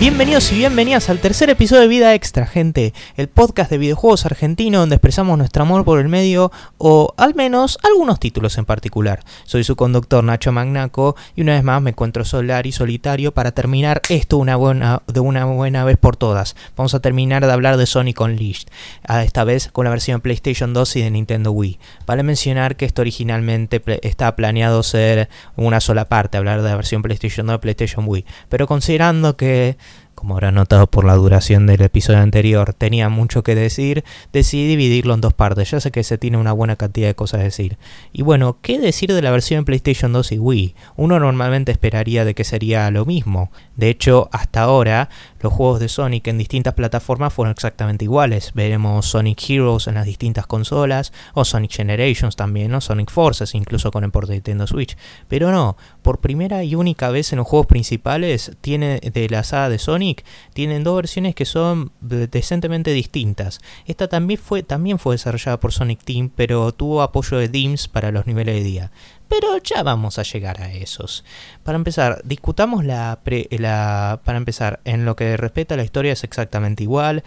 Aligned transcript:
Bienvenidos 0.00 0.50
y 0.50 0.54
bienvenidas 0.54 1.10
al 1.10 1.18
tercer 1.18 1.50
episodio 1.50 1.82
de 1.82 1.88
Vida 1.88 2.14
Extra, 2.14 2.46
gente, 2.46 2.94
el 3.18 3.28
podcast 3.28 3.70
de 3.70 3.76
videojuegos 3.76 4.24
argentino 4.24 4.78
donde 4.78 4.94
expresamos 4.94 5.36
nuestro 5.36 5.64
amor 5.64 5.84
por 5.84 6.00
el 6.00 6.08
medio 6.08 6.50
o 6.78 7.12
al 7.18 7.34
menos 7.34 7.78
algunos 7.82 8.18
títulos 8.18 8.56
en 8.56 8.64
particular. 8.64 9.20
Soy 9.44 9.62
su 9.62 9.76
conductor 9.76 10.24
Nacho 10.24 10.52
Magnaco 10.52 11.16
y 11.36 11.42
una 11.42 11.52
vez 11.52 11.64
más 11.64 11.82
me 11.82 11.90
encuentro 11.90 12.24
solar 12.24 12.66
y 12.66 12.72
solitario 12.72 13.34
para 13.34 13.52
terminar 13.52 14.00
esto 14.08 14.38
una 14.38 14.56
buena, 14.56 15.02
de 15.06 15.20
una 15.20 15.44
buena 15.44 15.84
vez 15.84 15.98
por 15.98 16.16
todas. 16.16 16.56
Vamos 16.78 16.94
a 16.94 17.00
terminar 17.00 17.44
de 17.44 17.52
hablar 17.52 17.76
de 17.76 17.84
Sonic 17.84 18.22
Unleashed, 18.22 18.68
esta 19.06 19.44
vez 19.44 19.68
con 19.70 19.84
la 19.84 19.90
versión 19.90 20.22
PlayStation 20.22 20.72
2 20.72 20.96
y 20.96 21.02
de 21.02 21.10
Nintendo 21.10 21.52
Wii. 21.52 21.78
Vale 22.06 22.22
mencionar 22.22 22.76
que 22.76 22.86
esto 22.86 23.02
originalmente 23.02 23.82
estaba 24.00 24.34
planeado 24.34 24.82
ser 24.82 25.28
una 25.56 25.78
sola 25.78 26.06
parte, 26.06 26.38
hablar 26.38 26.62
de 26.62 26.70
la 26.70 26.76
versión 26.76 27.02
PlayStation 27.02 27.46
2 27.46 27.56
y 27.56 27.58
PlayStation 27.58 28.06
Wii, 28.08 28.24
pero 28.48 28.66
considerando 28.66 29.36
que 29.36 29.76
como 30.20 30.34
habrá 30.34 30.52
notado 30.52 30.86
por 30.86 31.06
la 31.06 31.14
duración 31.14 31.66
del 31.66 31.80
episodio 31.80 32.18
anterior, 32.18 32.74
tenía 32.74 33.08
mucho 33.08 33.42
que 33.42 33.54
decir, 33.54 34.04
decidí 34.34 34.68
dividirlo 34.68 35.14
en 35.14 35.22
dos 35.22 35.32
partes. 35.32 35.70
Ya 35.70 35.80
sé 35.80 35.90
que 35.90 36.04
se 36.04 36.18
tiene 36.18 36.36
una 36.36 36.52
buena 36.52 36.76
cantidad 36.76 37.08
de 37.08 37.14
cosas 37.14 37.40
a 37.40 37.44
decir. 37.44 37.78
Y 38.12 38.20
bueno, 38.20 38.58
¿qué 38.60 38.78
decir 38.78 39.14
de 39.14 39.22
la 39.22 39.30
versión 39.30 39.64
PlayStation 39.64 40.12
2 40.12 40.32
y 40.32 40.38
Wii? 40.38 40.74
Uno 40.96 41.18
normalmente 41.18 41.72
esperaría 41.72 42.26
de 42.26 42.34
que 42.34 42.44
sería 42.44 42.90
lo 42.90 43.06
mismo. 43.06 43.50
De 43.76 43.88
hecho, 43.88 44.28
hasta 44.30 44.60
ahora, 44.60 45.08
los 45.40 45.52
juegos 45.52 45.80
de 45.80 45.88
Sonic 45.88 46.28
en 46.28 46.38
distintas 46.38 46.74
plataformas 46.74 47.32
fueron 47.32 47.52
exactamente 47.52 48.04
iguales. 48.04 48.52
Veremos 48.54 49.06
Sonic 49.06 49.48
Heroes 49.48 49.86
en 49.86 49.94
las 49.94 50.06
distintas 50.06 50.46
consolas, 50.46 51.12
o 51.34 51.44
Sonic 51.44 51.72
Generations 51.72 52.36
también, 52.36 52.70
¿no? 52.70 52.80
Sonic 52.80 53.10
Forces, 53.10 53.54
incluso 53.54 53.90
con 53.90 54.04
el 54.04 54.10
port 54.10 54.28
de 54.28 54.34
Nintendo 54.34 54.66
Switch. 54.66 54.96
Pero 55.28 55.50
no, 55.50 55.76
por 56.02 56.20
primera 56.20 56.62
y 56.64 56.74
única 56.74 57.10
vez 57.10 57.32
en 57.32 57.38
los 57.38 57.46
juegos 57.46 57.66
principales 57.66 58.52
tiene 58.60 59.00
de 59.00 59.28
la 59.28 59.44
saga 59.44 59.68
de 59.70 59.78
Sonic, 59.78 60.24
tienen 60.52 60.84
dos 60.84 60.96
versiones 60.96 61.34
que 61.34 61.44
son 61.44 61.92
decentemente 62.00 62.92
distintas. 62.92 63.60
Esta 63.86 64.08
también 64.08 64.38
fue, 64.38 64.62
también 64.62 64.98
fue 64.98 65.14
desarrollada 65.14 65.58
por 65.58 65.72
Sonic 65.72 66.02
Team, 66.04 66.30
pero 66.34 66.72
tuvo 66.72 67.02
apoyo 67.02 67.38
de 67.38 67.48
DIMS 67.48 67.88
para 67.88 68.12
los 68.12 68.26
niveles 68.26 68.56
de 68.56 68.62
día 68.62 68.90
pero 69.30 69.56
ya 69.58 69.84
vamos 69.84 70.18
a 70.18 70.24
llegar 70.24 70.60
a 70.60 70.72
esos. 70.72 71.24
Para 71.62 71.76
empezar, 71.76 72.20
discutamos 72.24 72.84
la, 72.84 73.20
la, 73.50 74.20
para 74.24 74.38
empezar, 74.38 74.80
en 74.84 75.04
lo 75.04 75.14
que 75.14 75.36
respecta 75.36 75.74
a 75.74 75.76
la 75.76 75.84
historia 75.84 76.12
es 76.12 76.24
exactamente 76.24 76.82
igual. 76.82 77.22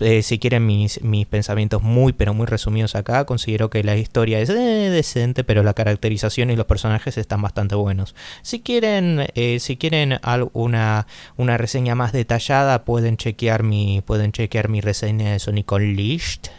Eh, 0.00 0.22
si 0.22 0.40
quieren 0.40 0.66
mis, 0.66 1.00
mis, 1.02 1.26
pensamientos 1.26 1.80
muy 1.80 2.12
pero 2.12 2.34
muy 2.34 2.46
resumidos 2.46 2.96
acá, 2.96 3.24
considero 3.24 3.70
que 3.70 3.84
la 3.84 3.96
historia 3.96 4.40
es 4.40 4.50
eh, 4.50 4.90
decente, 4.90 5.44
pero 5.44 5.62
la 5.62 5.74
caracterización 5.74 6.50
y 6.50 6.56
los 6.56 6.66
personajes 6.66 7.16
están 7.18 7.40
bastante 7.40 7.76
buenos. 7.76 8.16
Si 8.42 8.60
quieren, 8.60 9.28
eh, 9.36 9.60
si 9.60 9.76
quieren 9.76 10.18
una, 10.54 11.06
una 11.36 11.56
reseña 11.56 11.94
más 11.94 12.10
detallada, 12.10 12.84
pueden 12.84 13.16
chequear 13.16 13.62
mi, 13.62 14.02
pueden 14.04 14.32
chequear 14.32 14.68
mi 14.68 14.80
reseña 14.80 15.30
de 15.30 15.38
Sonic 15.38 15.70
Unleashed 15.70 16.50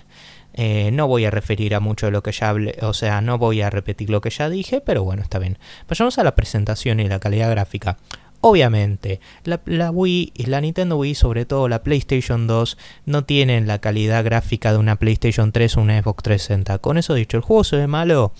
eh, 0.57 0.89
no 0.91 1.07
voy 1.07 1.25
a 1.25 1.31
referir 1.31 1.75
a 1.75 1.81
mucho 1.81 2.05
de 2.05 2.13
lo 2.13 2.23
que 2.23 2.31
ya 2.31 2.49
hablé, 2.49 2.77
o 2.81 2.93
sea, 2.93 3.19
no 3.19 3.37
voy 3.37 3.61
a 3.61 3.69
repetir 3.69 4.09
lo 4.09 4.21
que 4.21 4.29
ya 4.29 4.49
dije, 4.49 4.79
pero 4.79 5.03
bueno, 5.03 5.21
está 5.21 5.37
bien. 5.37 5.57
Vayamos 5.89 6.17
a 6.17 6.23
la 6.23 6.33
presentación 6.33 7.01
y 7.01 7.09
la 7.09 7.19
calidad 7.19 7.51
gráfica. 7.51 7.97
Obviamente, 8.39 9.19
la, 9.43 9.59
la, 9.65 9.91
Wii, 9.91 10.31
la 10.45 10.61
Nintendo 10.61 10.97
Wii, 10.97 11.15
sobre 11.15 11.45
todo 11.45 11.67
la 11.67 11.83
PlayStation 11.83 12.47
2, 12.47 12.77
no 13.05 13.25
tienen 13.25 13.67
la 13.67 13.79
calidad 13.79 14.23
gráfica 14.23 14.71
de 14.71 14.77
una 14.77 14.95
PlayStation 14.95 15.51
3 15.51 15.75
o 15.75 15.81
una 15.81 16.01
Xbox 16.01 16.23
360. 16.23 16.77
Con 16.77 16.97
eso 16.97 17.15
dicho, 17.15 17.35
¿el 17.35 17.43
juego 17.43 17.63
se 17.65 17.75
ve 17.75 17.87
malo? 17.87 18.31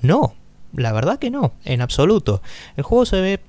No, 0.00 0.34
la 0.72 0.92
verdad 0.92 1.18
que 1.18 1.30
no, 1.30 1.52
en 1.64 1.82
absoluto. 1.82 2.42
El 2.76 2.84
juego 2.84 3.04
se 3.04 3.20
ve 3.20 3.40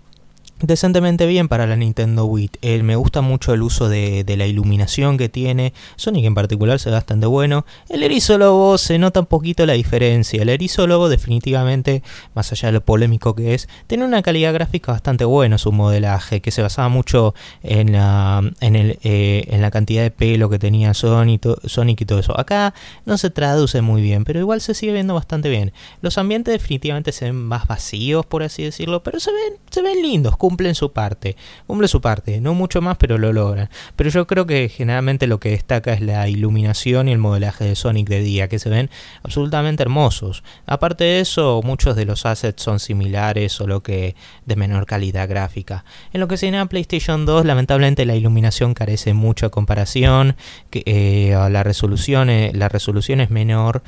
decentemente 0.64 1.26
bien 1.26 1.48
para 1.48 1.68
la 1.68 1.76
Nintendo 1.76 2.26
Wii. 2.26 2.52
Eh, 2.62 2.84
me 2.84 2.96
gusta 2.96 3.22
mucho 3.22 3.54
el 3.54 3.62
uso 3.62 3.90
de, 3.90 4.24
la 4.38 4.46
iluminación 4.46 5.18
que 5.18 5.30
tiene. 5.30 5.74
Sonic 5.96 6.26
en 6.26 6.36
particular 6.36 6.80
se 6.80 6.90
ve 6.90 6.96
bastante 6.96 7.26
bueno. 7.26 7.66
El 7.90 8.04
erizo 8.04 8.38
lobo 8.38 8.78
se 8.78 8.98
nota 8.98 9.20
un 9.20 9.26
poquito 9.26 9.66
la 9.66 9.74
diferencia. 9.74 10.42
El 10.42 10.50
erizo 10.50 10.88
lobo 10.88 11.10
definitivamente, 11.10 12.04
más 12.34 12.52
allá 12.52 12.68
de 12.68 12.74
lo 12.74 12.82
polémico 12.82 13.36
que 13.36 13.54
es, 13.54 13.68
tiene 13.88 14.06
una 14.06 14.22
calidad 14.22 14.54
gráfica 14.54 14.92
bastante 14.92 15.26
buena 15.26 15.58
su 15.58 15.72
modelaje, 15.72 16.42
que 16.42 16.52
se 16.52 16.62
basaba 16.62 16.90
mucho 16.90 17.34
en 17.64 17.92
la, 17.92 18.42
en, 18.62 18.76
el, 18.76 19.00
eh, 19.04 19.46
en 19.48 19.62
la 19.62 19.72
cantidad 19.72 20.04
de 20.04 20.12
pelo 20.12 20.50
que 20.50 20.60
tenía 20.60 20.94
Sonic, 20.94 21.48
Sonic 21.66 22.02
y 22.02 22.06
todo 22.06 22.20
eso. 22.20 22.40
Acá 22.40 22.74
no 23.06 23.18
se 23.18 23.30
traduce 23.30 23.82
muy 23.82 24.02
bien, 24.02 24.24
pero 24.24 24.40
igual 24.40 24.62
se 24.62 24.74
sigue 24.74 24.94
viendo 24.94 25.14
bastante 25.14 25.50
bien. 25.50 25.74
Los 26.02 26.18
ambientes 26.18 26.54
definitivamente 26.54 27.12
se 27.12 27.26
ven 27.26 27.36
más 27.36 27.68
vacíos, 27.68 28.26
por 28.26 28.44
así 28.44 28.64
decirlo, 28.64 29.04
pero 29.04 29.20
se 29.20 29.32
ven, 29.32 29.54
se 29.70 29.82
ven 29.82 30.02
lindos 30.02 30.38
cumplen 30.52 30.76
su 30.76 30.92
parte, 30.92 31.38
cumple 31.66 31.88
su 31.88 32.02
parte, 32.02 32.42
no 32.42 32.54
mucho 32.54 32.82
más, 32.82 32.98
pero 32.98 33.18
lo 33.18 33.32
logran. 33.32 33.70
Pero 33.96 34.10
yo 34.10 34.28
creo 34.28 34.46
que 34.46 34.68
generalmente 34.68 35.26
lo 35.26 35.40
que 35.40 35.52
destaca 35.52 35.94
es 35.94 36.02
la 36.02 36.28
iluminación 36.28 37.08
y 37.08 37.14
el 37.14 37.20
modelaje 37.20 37.64
de 37.64 37.76
Sonic 37.78 38.10
de 38.10 38.20
día, 38.20 38.50
que 38.50 38.60
se 38.60 38.70
ven 38.70 38.90
absolutamente 39.24 39.82
hermosos. 39.82 40.44
Aparte 40.66 41.06
de 41.06 41.22
eso, 41.22 41.62
muchos 41.64 41.96
de 41.96 42.04
los 42.04 42.26
assets 42.26 42.62
son 42.62 42.82
similares, 42.82 43.54
solo 43.54 43.82
que 43.82 44.14
de 44.46 44.56
menor 44.58 44.86
calidad 44.86 45.30
gráfica. 45.30 45.86
En 46.12 46.20
lo 46.20 46.28
que 46.28 46.36
se 46.36 46.52
llama 46.52 46.68
PlayStation 46.68 47.26
2, 47.26 47.46
lamentablemente 47.46 48.06
la 48.06 48.16
iluminación 48.16 48.74
carece 48.74 49.14
mucho 49.14 49.46
a 49.46 49.52
comparación, 49.52 50.36
que, 50.70 50.84
eh, 50.86 51.34
la, 51.50 51.64
resolución, 51.64 52.30
eh, 52.30 52.52
la 52.54 52.68
resolución 52.68 53.22
es 53.22 53.30
menor 53.30 53.84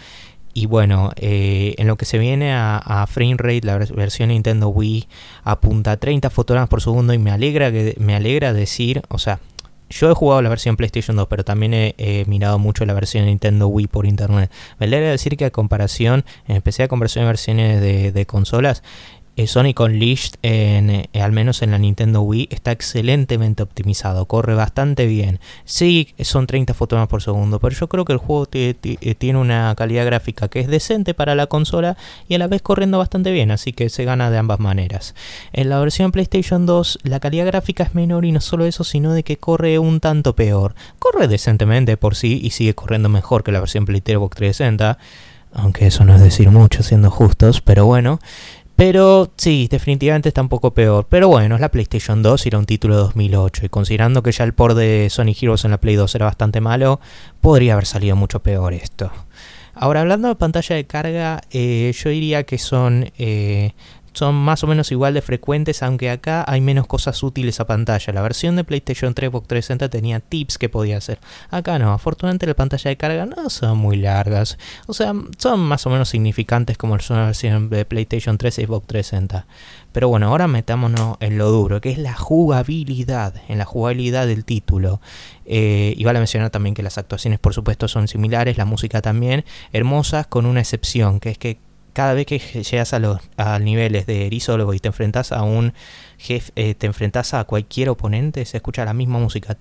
y 0.53 0.67
bueno, 0.67 1.11
eh, 1.15 1.73
en 1.77 1.87
lo 1.87 1.95
que 1.95 2.05
se 2.05 2.19
viene 2.19 2.53
a, 2.53 3.05
frame 3.09 3.37
rate, 3.37 3.61
la 3.63 3.77
versión 3.77 4.29
Nintendo 4.29 4.69
Wii 4.69 5.07
apunta 5.43 5.93
a 5.93 5.97
30 5.97 6.29
fotogramas 6.29 6.69
por 6.69 6.81
segundo 6.81 7.13
y 7.13 7.17
me 7.17 7.31
alegra, 7.31 7.71
que, 7.71 7.95
me 7.99 8.15
alegra 8.15 8.53
decir, 8.53 9.01
o 9.09 9.17
sea, 9.17 9.39
yo 9.89 10.11
he 10.11 10.13
jugado 10.13 10.41
la 10.41 10.49
versión 10.49 10.75
PlayStation 10.75 11.17
2, 11.17 11.27
pero 11.27 11.43
también 11.43 11.73
he, 11.73 12.25
mirado 12.27 12.59
mucho 12.59 12.85
la 12.85 12.93
versión 12.93 13.25
Nintendo 13.25 13.67
Wii 13.67 13.87
por 13.87 14.05
internet. 14.05 14.51
Me 14.79 14.85
alegra 14.85 15.09
decir 15.09 15.37
que 15.37 15.45
a 15.45 15.51
comparación, 15.51 16.23
en 16.47 16.55
especial 16.55 16.85
a 16.85 16.89
comparación 16.89 17.23
de 17.23 17.27
versiones 17.27 17.81
de, 18.13 18.25
consolas, 18.25 18.83
Sonic 19.47 19.79
Unleashed, 19.79 20.35
en, 20.43 20.89
eh, 20.89 21.09
al 21.15 21.31
menos 21.31 21.61
en 21.61 21.71
la 21.71 21.77
Nintendo 21.77 22.21
Wii, 22.21 22.49
está 22.51 22.71
excelentemente 22.71 23.63
optimizado, 23.63 24.25
corre 24.25 24.53
bastante 24.53 25.05
bien. 25.07 25.39
Sí, 25.65 26.13
son 26.19 26.47
30 26.47 26.73
fotogramas 26.73 27.09
por 27.09 27.21
segundo, 27.23 27.59
pero 27.59 27.75
yo 27.75 27.89
creo 27.89 28.05
que 28.05 28.13
el 28.13 28.19
juego 28.19 28.47
eh, 28.53 28.75
tiene 29.17 29.39
una 29.39 29.73
calidad 29.75 30.05
gráfica 30.05 30.47
que 30.47 30.59
es 30.59 30.67
decente 30.67 31.13
para 31.13 31.35
la 31.35 31.47
consola 31.47 31.97
y 32.27 32.35
a 32.35 32.37
la 32.37 32.47
vez 32.47 32.61
corriendo 32.61 32.99
bastante 32.99 33.31
bien, 33.31 33.51
así 33.51 33.73
que 33.73 33.89
se 33.89 34.05
gana 34.05 34.29
de 34.29 34.37
ambas 34.37 34.59
maneras. 34.59 35.15
En 35.51 35.69
la 35.69 35.79
versión 35.79 36.11
PlayStation 36.11 36.65
2, 36.65 36.99
la 37.03 37.19
calidad 37.19 37.47
gráfica 37.47 37.83
es 37.83 37.95
menor 37.95 38.25
y 38.25 38.31
no 38.31 38.39
solo 38.39 38.65
eso, 38.65 38.83
sino 38.83 39.13
de 39.13 39.23
que 39.23 39.37
corre 39.37 39.79
un 39.79 39.99
tanto 39.99 40.35
peor. 40.35 40.75
Corre 40.99 41.27
decentemente 41.27 41.97
por 41.97 42.15
sí 42.15 42.39
y 42.43 42.51
sigue 42.51 42.75
corriendo 42.75 43.09
mejor 43.09 43.43
que 43.43 43.51
la 43.51 43.59
versión 43.59 43.85
PlayStation 43.85 44.03
360, 44.03 44.97
aunque 45.53 45.87
eso 45.87 46.03
no 46.03 46.15
es 46.15 46.21
decir 46.21 46.49
mucho 46.49 46.83
siendo 46.83 47.09
justos, 47.09 47.61
pero 47.61 47.85
bueno. 47.85 48.19
Pero 48.75 49.31
sí, 49.37 49.67
definitivamente 49.69 50.29
está 50.29 50.41
un 50.41 50.49
poco 50.49 50.73
peor. 50.73 51.05
Pero 51.07 51.27
bueno, 51.27 51.55
es 51.55 51.61
la 51.61 51.69
PlayStation 51.69 52.23
2 52.23 52.45
y 52.45 52.49
era 52.49 52.57
un 52.57 52.65
título 52.65 52.95
de 52.95 53.01
2008. 53.01 53.65
Y 53.67 53.69
considerando 53.69 54.23
que 54.23 54.31
ya 54.31 54.43
el 54.43 54.53
port 54.53 54.75
de 54.75 55.07
Sonic 55.09 55.43
Heroes 55.43 55.65
en 55.65 55.71
la 55.71 55.79
Play 55.79 55.95
2 55.95 56.15
era 56.15 56.25
bastante 56.25 56.59
malo, 56.59 56.99
podría 57.39 57.73
haber 57.73 57.85
salido 57.85 58.15
mucho 58.15 58.41
peor 58.41 58.73
esto. 58.73 59.11
Ahora, 59.75 60.01
hablando 60.01 60.27
de 60.27 60.35
pantalla 60.35 60.75
de 60.75 60.85
carga, 60.85 61.41
eh, 61.51 61.93
yo 61.95 62.09
diría 62.09 62.43
que 62.43 62.57
son 62.57 63.11
eh, 63.17 63.73
son 64.13 64.35
más 64.35 64.63
o 64.63 64.67
menos 64.67 64.91
igual 64.91 65.13
de 65.13 65.21
frecuentes, 65.21 65.83
aunque 65.83 66.09
acá 66.09 66.45
hay 66.47 66.61
menos 66.61 66.87
cosas 66.87 67.21
útiles 67.23 67.59
a 67.59 67.67
pantalla. 67.67 68.13
La 68.13 68.21
versión 68.21 68.55
de 68.55 68.63
PlayStation 68.63 69.13
3 69.13 69.29
Xbox 69.29 69.47
360 69.47 69.89
tenía 69.89 70.19
tips 70.19 70.57
que 70.57 70.69
podía 70.69 70.97
hacer. 70.97 71.19
Acá 71.49 71.79
no, 71.79 71.93
afortunadamente 71.93 72.47
la 72.47 72.53
pantalla 72.53 72.89
de 72.89 72.97
carga 72.97 73.25
no 73.25 73.49
son 73.49 73.77
muy 73.77 73.97
largas. 73.97 74.57
O 74.87 74.93
sea, 74.93 75.13
son 75.37 75.59
más 75.59 75.85
o 75.85 75.89
menos 75.89 76.09
significantes 76.09 76.77
como 76.77 76.99
son 76.99 77.17
la 77.17 77.25
versión 77.25 77.69
de 77.69 77.85
PlayStation 77.85 78.37
3 78.37 78.59
y 78.59 78.65
Xbox 78.65 78.87
360. 78.87 79.45
Pero 79.91 80.09
bueno, 80.09 80.27
ahora 80.27 80.47
metámonos 80.47 81.17
en 81.19 81.37
lo 81.37 81.49
duro, 81.49 81.79
que 81.79 81.91
es 81.91 81.97
la 81.97 82.15
jugabilidad, 82.15 83.35
en 83.47 83.57
la 83.59 83.65
jugabilidad 83.65 84.27
del 84.27 84.43
título. 84.43 85.01
Eh, 85.45 85.93
y 85.97 86.03
vale 86.03 86.19
mencionar 86.19 86.49
también 86.49 86.73
que 86.73 86.83
las 86.83 86.97
actuaciones 86.97 87.39
por 87.39 87.53
supuesto 87.53 87.87
son 87.87 88.07
similares, 88.07 88.57
la 88.57 88.65
música 88.65 89.01
también, 89.01 89.45
hermosas 89.71 90.25
con 90.27 90.45
una 90.45 90.61
excepción, 90.61 91.19
que 91.19 91.31
es 91.31 91.37
que 91.37 91.59
cada 91.93 92.13
vez 92.13 92.25
que 92.25 92.39
llegas 92.39 92.93
a 92.93 92.99
los 92.99 93.19
a 93.37 93.59
niveles 93.59 94.05
de 94.05 94.25
erizólogo 94.25 94.73
y 94.73 94.79
te 94.79 94.87
enfrentas 94.87 95.31
a 95.31 95.43
un 95.43 95.73
jefe, 96.17 96.51
eh, 96.55 96.73
te 96.73 96.87
enfrentas 96.87 97.33
a 97.33 97.43
cualquier 97.45 97.89
oponente, 97.89 98.43
se 98.45 98.57
escucha 98.57 98.83
la 98.85 98.93
misma 98.93 99.19
música. 99.19 99.55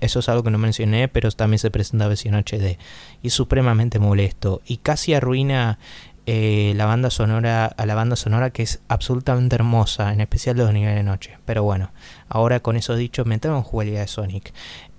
Eso 0.00 0.18
es 0.20 0.28
algo 0.28 0.42
que 0.42 0.50
no 0.50 0.58
mencioné, 0.58 1.08
pero 1.08 1.30
también 1.30 1.58
se 1.58 1.70
presenta 1.70 2.04
en 2.06 2.10
versión 2.10 2.34
HD. 2.34 2.78
Y 3.22 3.28
es 3.28 3.34
supremamente 3.34 3.98
molesto. 3.98 4.62
Y 4.66 4.78
casi 4.78 5.14
arruina 5.14 5.78
la 6.26 6.86
banda 6.86 7.10
sonora 7.10 7.66
a 7.66 7.86
la 7.86 7.94
banda 7.94 8.16
sonora 8.16 8.50
que 8.50 8.62
es 8.62 8.80
absolutamente 8.88 9.56
hermosa, 9.56 10.12
en 10.12 10.20
especial 10.20 10.56
los 10.56 10.72
niveles 10.72 10.96
de 10.96 11.02
noche. 11.02 11.38
Pero 11.44 11.62
bueno, 11.62 11.90
ahora 12.28 12.60
con 12.60 12.76
eso 12.76 12.96
dicho, 12.96 13.24
metemos 13.24 13.58
en 13.58 13.64
jugabilidad 13.64 14.00
de 14.02 14.08
Sonic. 14.08 14.52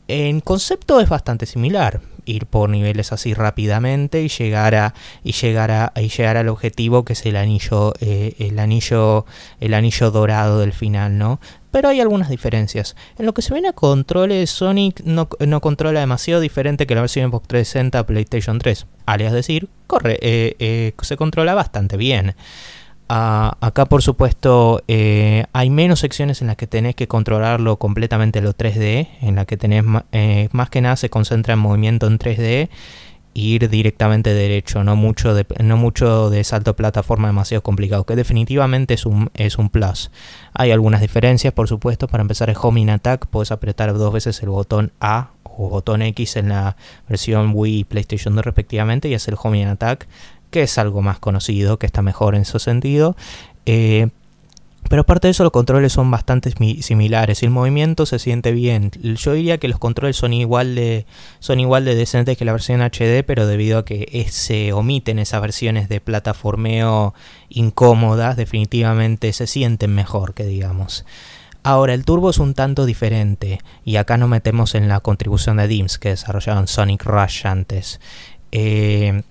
En 0.07 0.39
concepto 0.39 0.99
es 0.99 1.09
bastante 1.09 1.47
similar, 1.47 2.01
ir 2.25 2.45
por 2.45 2.69
niveles 2.69 3.11
así 3.11 3.33
rápidamente 3.33 4.21
y 4.21 4.27
llegar 4.27 4.75
a 4.75 4.93
y 5.23 5.31
llegar 5.31 5.71
a 5.71 5.93
y 5.95 6.09
llegar 6.09 6.37
al 6.37 6.49
objetivo 6.49 7.03
que 7.05 7.13
es 7.13 7.25
el 7.25 7.35
anillo 7.35 7.93
eh, 8.01 8.35
el 8.39 8.59
anillo 8.59 9.25
el 9.59 9.73
anillo 9.73 10.11
dorado 10.11 10.59
del 10.59 10.73
final, 10.73 11.17
¿no? 11.17 11.39
Pero 11.71 11.89
hay 11.89 11.99
algunas 11.99 12.29
diferencias. 12.29 12.95
En 13.17 13.25
lo 13.25 13.33
que 13.33 13.41
se 13.41 13.53
ven 13.53 13.65
a 13.65 13.73
controles, 13.73 14.49
Sonic 14.49 15.01
no, 15.03 15.27
controla 15.59 15.99
demasiado 15.99 16.39
diferente 16.39 16.87
que 16.87 16.95
la 16.95 17.01
versión 17.01 17.29
Xbox 17.29 17.47
360 17.49 18.05
PlayStation 18.05 18.59
3. 18.59 18.85
Alias 19.05 19.33
decir, 19.33 19.67
corre, 19.85 20.17
eh, 20.21 20.55
eh, 20.59 20.93
se 21.01 21.17
controla 21.17 21.53
bastante 21.53 21.97
bien. 21.97 22.35
Acá 23.07 23.85
por 23.85 24.01
supuesto 24.01 24.81
eh, 24.87 25.45
hay 25.53 25.69
menos 25.69 25.99
secciones 25.99 26.41
en 26.41 26.47
las 26.47 26.55
que 26.55 26.65
tenés 26.65 26.95
que 26.95 27.07
controlarlo 27.07 27.77
completamente 27.77 28.41
lo 28.41 28.55
3D, 28.55 29.09
en 29.21 29.35
la 29.35 29.45
que 29.45 29.57
tenés 29.57 29.83
eh, 30.11 30.49
más 30.51 30.71
que 30.71 30.81
nada 30.81 30.95
se 30.95 31.11
concentra 31.11 31.53
en 31.53 31.59
movimiento 31.59 32.07
en 32.07 32.17
3D 32.17 32.69
ir 33.35 33.69
directamente 33.69 34.33
derecho, 34.33 34.83
no 34.83 34.95
mucho 34.95 35.35
de, 35.35 35.45
no 35.61 35.77
mucho 35.77 36.29
de 36.29 36.43
salto 36.43 36.75
plataforma 36.75 37.27
demasiado 37.27 37.61
complicado, 37.61 38.05
que 38.05 38.15
definitivamente 38.15 38.93
es 38.93 39.05
un, 39.05 39.29
es 39.33 39.57
un 39.57 39.69
plus. 39.69 40.09
Hay 40.53 40.71
algunas 40.71 41.01
diferencias, 41.01 41.53
por 41.53 41.67
supuesto, 41.67 42.07
para 42.07 42.21
empezar 42.21 42.49
el 42.49 42.55
Homing 42.59 42.89
Attack, 42.89 43.27
puedes 43.27 43.51
apretar 43.51 43.93
dos 43.93 44.13
veces 44.13 44.41
el 44.41 44.49
botón 44.49 44.93
A 45.01 45.31
o 45.43 45.69
botón 45.69 46.01
X 46.01 46.37
en 46.37 46.49
la 46.49 46.77
versión 47.07 47.51
Wii 47.53 47.79
y 47.79 47.83
PlayStation 47.83 48.35
2 48.35 48.45
respectivamente 48.45 49.09
y 49.09 49.13
hacer 49.13 49.35
Homing 49.41 49.67
Attack 49.67 50.07
que 50.55 50.63
es 50.63 50.77
algo 50.77 51.01
más 51.01 51.19
conocido, 51.19 51.77
que 51.77 51.85
está 51.85 52.01
mejor 52.01 52.33
en 52.33 52.43
ese 52.43 52.59
sentido. 52.59 53.17
Eh, 53.65 54.07
pero 54.87 55.01
aparte 55.01 55.27
de 55.27 55.31
eso, 55.31 55.43
los 55.43 55.51
controles 55.51 55.91
son 55.91 56.09
bastante 56.09 56.49
similares 56.81 57.43
el 57.43 57.49
movimiento 57.49 58.05
se 58.05 58.19
siente 58.19 58.53
bien. 58.53 58.89
Yo 59.17 59.33
diría 59.33 59.57
que 59.57 59.67
los 59.67 59.79
controles 59.79 60.15
son 60.15 60.31
igual 60.31 60.75
de, 60.75 61.05
son 61.39 61.59
igual 61.59 61.83
de 61.83 61.95
decentes 61.95 62.37
que 62.37 62.45
la 62.45 62.53
versión 62.53 62.81
HD, 62.81 63.25
pero 63.25 63.47
debido 63.47 63.79
a 63.79 63.83
que 63.83 64.25
se 64.29 64.71
omiten 64.71 65.19
esas 65.19 65.41
versiones 65.41 65.89
de 65.89 65.99
plataformeo 65.99 67.13
incómodas, 67.49 68.37
definitivamente 68.37 69.33
se 69.33 69.47
sienten 69.47 69.93
mejor 69.93 70.35
que 70.35 70.45
digamos. 70.45 71.03
Ahora, 71.63 71.93
el 71.93 72.05
turbo 72.05 72.29
es 72.29 72.37
un 72.37 72.53
tanto 72.53 72.85
diferente, 72.85 73.59
y 73.83 73.97
acá 73.97 74.15
nos 74.15 74.29
metemos 74.29 74.73
en 74.73 74.87
la 74.87 75.01
contribución 75.01 75.57
de 75.57 75.67
DIMS 75.67 75.97
que 75.97 76.09
desarrollaron 76.09 76.69
Sonic 76.69 77.03
Rush 77.03 77.45
antes. 77.45 77.99
Eh, 78.53 79.23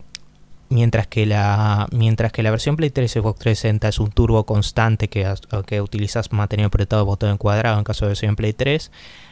mientras 0.69 1.07
que 1.07 1.27
la 1.27 1.87
mientras 1.93 2.33
que 2.33 2.43
la 2.43 2.51
versión 2.51 2.77
Play 2.77 2.91
3 2.91 3.17
y 3.17 3.21
Xbox 3.21 3.39
360 3.39 3.89
es 3.89 3.99
un 3.99 4.11
turbo 4.11 4.45
constante 4.45 5.09
que, 5.09 5.33
que 5.67 5.81
utilizas 5.81 6.33
manteniendo 6.33 6.69
apretado 6.69 7.03
el 7.03 7.07
botón 7.07 7.37
cuadrado 7.39 7.79
en 7.79 7.85
caso 7.85 8.05
de 8.05 8.11
versión 8.11 8.37
Play 8.37 8.53
3 8.53 8.91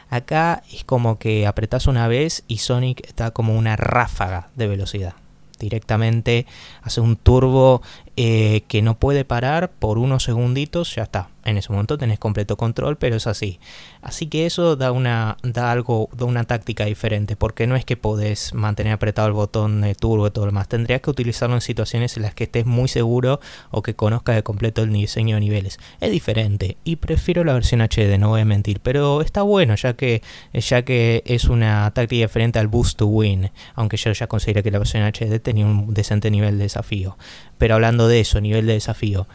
acá 0.09 0.63
es 0.71 0.83
como 0.83 1.17
que 1.17 1.47
apretas 1.47 1.87
una 1.87 2.07
vez 2.07 2.43
y 2.47 2.59
Sonic 2.59 3.05
está 3.07 3.31
como 3.31 3.57
una 3.57 3.75
ráfaga 3.75 4.49
de 4.55 4.67
velocidad. 4.67 5.15
Directamente 5.59 6.45
hace 6.81 6.99
un 7.01 7.15
turbo 7.15 7.81
eh, 8.17 8.63
que 8.67 8.81
no 8.81 8.97
puede 8.97 9.25
parar 9.25 9.71
por 9.71 9.97
unos 9.97 10.23
segunditos 10.23 10.95
ya 10.95 11.03
está 11.03 11.29
en 11.45 11.57
ese 11.57 11.71
momento 11.71 11.97
tenés 11.97 12.19
completo 12.19 12.57
control, 12.57 12.97
pero 12.97 13.15
es 13.15 13.27
así. 13.27 13.59
Así 14.01 14.27
que 14.27 14.45
eso 14.45 14.75
da 14.75 14.91
una, 14.91 15.37
da 15.43 15.71
algo, 15.71 16.09
da 16.15 16.25
una 16.25 16.45
táctica 16.45 16.85
diferente, 16.85 17.35
porque 17.35 17.67
no 17.67 17.75
es 17.75 17.85
que 17.85 17.97
podés 17.97 18.53
mantener 18.53 18.93
apretado 18.93 19.27
el 19.27 19.33
botón 19.33 19.81
de 19.81 19.95
turbo 19.95 20.27
y 20.27 20.31
todo 20.31 20.45
lo 20.45 20.51
demás. 20.51 20.67
Tendrías 20.67 21.01
que 21.01 21.09
utilizarlo 21.09 21.55
en 21.55 21.61
situaciones 21.61 22.15
en 22.17 22.23
las 22.23 22.33
que 22.33 22.45
estés 22.45 22.65
muy 22.65 22.87
seguro 22.87 23.39
o 23.71 23.81
que 23.81 23.95
conozcas 23.95 24.35
de 24.35 24.43
completo 24.43 24.83
el 24.83 24.93
diseño 24.93 25.35
de 25.35 25.41
niveles. 25.41 25.79
Es 25.99 26.11
diferente 26.11 26.77
y 26.83 26.97
prefiero 26.97 27.43
la 27.43 27.53
versión 27.53 27.81
HD, 27.81 28.17
no 28.17 28.29
voy 28.29 28.41
a 28.41 28.45
mentir, 28.45 28.79
pero 28.79 29.21
está 29.21 29.41
bueno 29.41 29.75
ya 29.75 29.93
que, 29.93 30.21
ya 30.53 30.83
que 30.83 31.23
es 31.25 31.45
una 31.45 31.91
táctica 31.93 32.21
diferente 32.21 32.59
al 32.59 32.67
Boost 32.67 32.97
to 32.97 33.07
Win, 33.07 33.51
aunque 33.75 33.97
yo 33.97 34.11
ya 34.11 34.27
consideré 34.27 34.63
que 34.63 34.71
la 34.71 34.79
versión 34.79 35.03
HD 35.03 35.39
tenía 35.39 35.65
un 35.65 35.93
decente 35.93 36.31
nivel 36.31 36.57
de 36.57 36.65
desafío. 36.65 37.17
Pero 37.57 37.75
hablando 37.75 38.02
de 38.07 38.19
eso, 38.19 38.41
nivel 38.41 38.65
de 38.65 38.73
desafío 38.73 39.27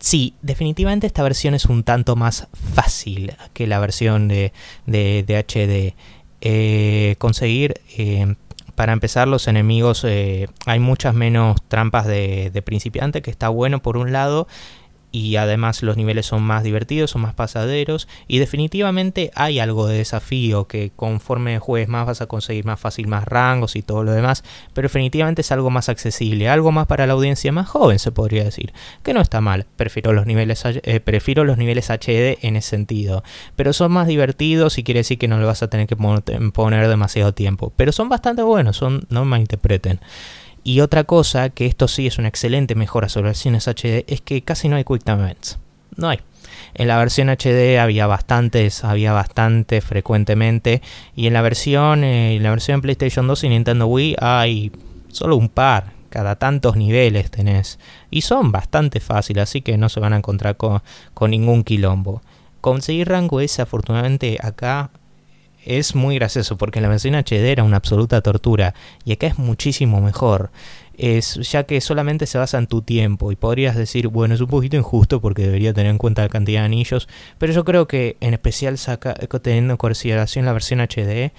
sí, 0.00 0.34
definitivamente 0.42 1.06
esta 1.06 1.22
versión 1.22 1.54
es 1.54 1.66
un 1.66 1.84
tanto 1.84 2.16
más 2.16 2.48
fácil 2.74 3.34
que 3.52 3.66
la 3.66 3.78
versión 3.78 4.26
de, 4.26 4.52
de, 4.86 5.44
HD. 5.46 5.94
Eh, 6.40 7.16
conseguir, 7.18 7.80
eh, 7.96 8.34
para 8.74 8.94
empezar, 8.94 9.28
los 9.28 9.46
enemigos, 9.46 10.04
eh, 10.04 10.48
hay 10.66 10.80
muchas 10.80 11.14
menos 11.14 11.62
trampas 11.68 12.06
de, 12.06 12.50
de 12.50 12.62
principiante, 12.62 13.22
que 13.22 13.30
está 13.30 13.50
bueno 13.50 13.82
por 13.82 13.96
un 13.98 14.10
lado, 14.10 14.48
y 15.12 15.36
además 15.36 15.82
los 15.82 15.96
niveles 15.96 16.26
son 16.26 16.42
más 16.42 16.62
divertidos, 16.62 17.10
son 17.10 17.22
más 17.22 17.34
pasaderos 17.34 18.08
y 18.28 18.38
definitivamente 18.38 19.30
hay 19.34 19.58
algo 19.58 19.86
de 19.86 19.98
desafío 19.98 20.66
que 20.66 20.92
conforme 20.94 21.58
juegues 21.58 21.88
más 21.88 22.06
vas 22.06 22.20
a 22.20 22.26
conseguir 22.26 22.64
más 22.64 22.80
fácil 22.80 23.08
más 23.08 23.24
rangos 23.24 23.76
y 23.76 23.82
todo 23.82 24.04
lo 24.04 24.12
demás, 24.12 24.44
pero 24.72 24.86
definitivamente 24.86 25.42
es 25.42 25.52
algo 25.52 25.70
más 25.70 25.88
accesible, 25.88 26.48
algo 26.48 26.72
más 26.72 26.86
para 26.86 27.06
la 27.06 27.14
audiencia 27.14 27.52
más 27.52 27.68
joven 27.68 27.98
se 27.98 28.12
podría 28.12 28.44
decir, 28.44 28.72
que 29.02 29.14
no 29.14 29.20
está 29.20 29.40
mal, 29.40 29.66
prefiero 29.76 30.12
los 30.12 30.26
niveles 30.26 30.62
eh, 30.64 31.00
prefiero 31.00 31.44
los 31.44 31.58
niveles 31.58 31.90
HD 31.90 32.38
en 32.42 32.56
ese 32.56 32.70
sentido, 32.70 33.24
pero 33.56 33.72
son 33.72 33.92
más 33.92 34.06
divertidos 34.06 34.78
y 34.78 34.84
quiere 34.84 35.00
decir 35.00 35.18
que 35.18 35.28
no 35.28 35.38
le 35.38 35.44
vas 35.44 35.62
a 35.62 35.68
tener 35.68 35.86
que 35.86 35.96
poner 35.96 36.88
demasiado 36.88 37.34
tiempo, 37.34 37.72
pero 37.76 37.92
son 37.92 38.08
bastante 38.08 38.42
buenos, 38.42 38.76
son 38.76 39.06
no 39.08 39.24
me 39.24 39.30
malinterpreten. 39.30 40.00
Y 40.62 40.80
otra 40.80 41.04
cosa, 41.04 41.50
que 41.50 41.66
esto 41.66 41.88
sí 41.88 42.06
es 42.06 42.18
una 42.18 42.28
excelente 42.28 42.74
mejora 42.74 43.08
sobre 43.08 43.28
versiones 43.28 43.66
HD, 43.66 44.04
es 44.06 44.20
que 44.20 44.42
casi 44.42 44.68
no 44.68 44.76
hay 44.76 44.84
Quick 44.84 45.04
Time 45.04 45.22
Events. 45.22 45.58
No 45.96 46.08
hay. 46.08 46.20
En 46.74 46.88
la 46.88 46.98
versión 46.98 47.28
HD 47.28 47.78
había 47.78 48.06
bastantes, 48.06 48.84
había 48.84 49.12
bastante 49.12 49.80
frecuentemente. 49.80 50.82
Y 51.16 51.26
en 51.26 51.32
la 51.32 51.42
versión, 51.42 52.04
eh, 52.04 52.36
en 52.36 52.42
la 52.42 52.50
versión 52.50 52.80
PlayStation 52.80 53.26
2 53.26 53.44
y 53.44 53.48
Nintendo 53.48 53.86
Wii 53.86 54.16
hay 54.20 54.72
solo 55.08 55.36
un 55.36 55.48
par. 55.48 55.92
Cada 56.10 56.36
tantos 56.36 56.76
niveles 56.76 57.30
tenés. 57.30 57.78
Y 58.10 58.22
son 58.22 58.50
bastante 58.50 58.98
fáciles, 59.00 59.44
así 59.44 59.62
que 59.62 59.78
no 59.78 59.88
se 59.88 60.00
van 60.00 60.12
a 60.12 60.16
encontrar 60.16 60.56
con, 60.56 60.82
con 61.14 61.30
ningún 61.30 61.62
quilombo. 61.62 62.20
Conseguir 62.60 63.08
rango 63.08 63.40
S, 63.40 63.62
afortunadamente, 63.62 64.38
acá 64.42 64.90
es 65.64 65.94
muy 65.94 66.16
gracioso 66.16 66.56
porque 66.56 66.80
la 66.80 66.88
versión 66.88 67.14
HD 67.14 67.50
era 67.50 67.64
una 67.64 67.76
absoluta 67.76 68.20
tortura 68.20 68.74
y 69.04 69.12
acá 69.12 69.26
es 69.26 69.38
muchísimo 69.38 70.00
mejor. 70.00 70.50
Es, 70.96 71.36
ya 71.50 71.64
que 71.64 71.80
solamente 71.80 72.26
se 72.26 72.36
basa 72.36 72.58
en 72.58 72.66
tu 72.66 72.82
tiempo 72.82 73.32
y 73.32 73.36
podrías 73.36 73.74
decir, 73.74 74.08
bueno, 74.08 74.34
es 74.34 74.40
un 74.42 74.48
poquito 74.48 74.76
injusto 74.76 75.20
porque 75.22 75.42
debería 75.42 75.72
tener 75.72 75.90
en 75.90 75.96
cuenta 75.96 76.22
la 76.22 76.28
cantidad 76.28 76.60
de 76.60 76.66
anillos, 76.66 77.08
pero 77.38 77.54
yo 77.54 77.64
creo 77.64 77.88
que 77.88 78.18
en 78.20 78.34
especial 78.34 78.76
saca, 78.76 79.14
teniendo 79.14 79.72
en 79.72 79.76
consideración 79.78 80.44
la 80.44 80.52
versión 80.52 80.80
HD, 80.80 81.32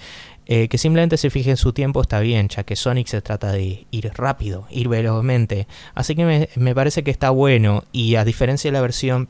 eh, 0.46 0.66
que 0.68 0.78
simplemente 0.78 1.16
se 1.16 1.30
fije 1.30 1.50
en 1.50 1.56
su 1.56 1.72
tiempo 1.72 2.02
está 2.02 2.18
bien, 2.18 2.48
ya 2.48 2.64
que 2.64 2.74
Sonic 2.74 3.06
se 3.06 3.22
trata 3.22 3.52
de 3.52 3.86
ir 3.92 4.10
rápido, 4.14 4.66
ir 4.68 4.88
velozmente, 4.88 5.68
así 5.94 6.16
que 6.16 6.24
me, 6.24 6.48
me 6.56 6.74
parece 6.74 7.04
que 7.04 7.12
está 7.12 7.30
bueno 7.30 7.84
y 7.92 8.16
a 8.16 8.24
diferencia 8.24 8.68
de 8.68 8.72
la 8.72 8.80
versión 8.80 9.28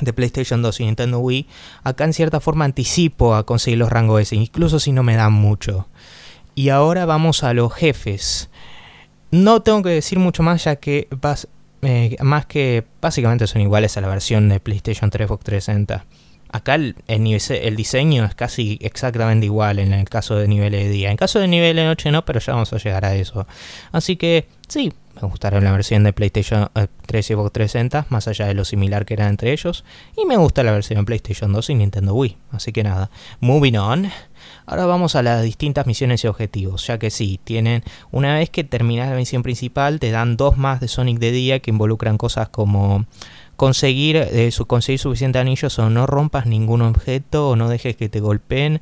de 0.00 0.12
PlayStation 0.12 0.62
2 0.62 0.80
y 0.80 0.84
Nintendo 0.84 1.18
Wii, 1.18 1.46
acá 1.84 2.04
en 2.04 2.12
cierta 2.12 2.40
forma 2.40 2.64
anticipo 2.64 3.34
a 3.34 3.44
conseguir 3.44 3.78
los 3.78 3.90
rangos 3.90 4.22
S, 4.22 4.34
incluso 4.34 4.80
si 4.80 4.92
no 4.92 5.02
me 5.02 5.16
dan 5.16 5.32
mucho. 5.32 5.88
Y 6.54 6.68
ahora 6.68 7.06
vamos 7.06 7.44
a 7.44 7.54
los 7.54 7.72
jefes. 7.72 8.50
No 9.30 9.62
tengo 9.62 9.82
que 9.82 9.90
decir 9.90 10.18
mucho 10.18 10.42
más 10.42 10.64
ya 10.64 10.76
que 10.76 11.08
eh, 11.82 12.16
más 12.20 12.46
que 12.46 12.84
básicamente 13.00 13.46
son 13.46 13.62
iguales 13.62 13.96
a 13.96 14.00
la 14.00 14.08
versión 14.08 14.48
de 14.48 14.60
PlayStation 14.60 15.10
3 15.10 15.26
Xbox 15.26 15.44
360. 15.44 16.04
Acá 16.52 16.74
el, 16.74 16.96
el, 17.08 17.76
diseño 17.76 18.26
es 18.26 18.34
casi 18.34 18.78
exactamente 18.82 19.46
igual 19.46 19.78
en 19.78 19.94
el 19.94 20.06
caso 20.06 20.36
de 20.36 20.46
nivel 20.46 20.72
de 20.72 20.86
día. 20.90 21.10
En 21.10 21.16
caso 21.16 21.38
de 21.38 21.48
nivel 21.48 21.76
de 21.76 21.86
noche 21.86 22.10
no, 22.10 22.26
pero 22.26 22.40
ya 22.40 22.52
vamos 22.52 22.72
a 22.74 22.76
llegar 22.76 23.06
a 23.06 23.14
eso. 23.14 23.46
Así 23.90 24.16
que 24.16 24.46
sí, 24.68 24.92
me 25.20 25.28
gustaron 25.28 25.64
la 25.64 25.72
versión 25.72 26.04
de 26.04 26.12
PlayStation 26.12 26.68
3 26.74 26.86
eh, 26.86 27.32
y 27.32 27.34
Xbox 27.34 27.52
360, 27.52 28.06
más 28.08 28.28
allá 28.28 28.46
de 28.46 28.54
lo 28.54 28.64
similar 28.64 29.04
que 29.04 29.14
era 29.14 29.28
entre 29.28 29.52
ellos. 29.52 29.84
Y 30.16 30.24
me 30.24 30.36
gusta 30.36 30.62
la 30.62 30.72
versión 30.72 31.04
PlayStation 31.04 31.52
2 31.52 31.70
y 31.70 31.74
Nintendo 31.74 32.14
Wii. 32.14 32.36
Así 32.50 32.72
que 32.72 32.82
nada, 32.82 33.10
moving 33.40 33.76
on. 33.76 34.10
Ahora 34.66 34.86
vamos 34.86 35.14
a 35.14 35.22
las 35.22 35.42
distintas 35.42 35.86
misiones 35.86 36.24
y 36.24 36.28
objetivos, 36.28 36.86
ya 36.86 36.98
que 36.98 37.10
sí, 37.10 37.40
tienen, 37.42 37.82
una 38.10 38.34
vez 38.34 38.50
que 38.50 38.64
terminas 38.64 39.10
la 39.10 39.16
misión 39.16 39.42
principal, 39.42 40.00
te 40.00 40.10
dan 40.10 40.36
dos 40.36 40.56
más 40.56 40.80
de 40.80 40.88
Sonic 40.88 41.18
de 41.18 41.32
día 41.32 41.60
que 41.60 41.70
involucran 41.70 42.18
cosas 42.18 42.48
como 42.48 43.06
conseguir, 43.56 44.16
eh, 44.16 44.50
conseguir 44.66 44.98
suficientes 44.98 45.40
anillos 45.40 45.78
o 45.78 45.90
no 45.90 46.06
rompas 46.06 46.46
ningún 46.46 46.82
objeto 46.82 47.50
o 47.50 47.56
no 47.56 47.68
dejes 47.68 47.96
que 47.96 48.08
te 48.08 48.20
golpeen. 48.20 48.80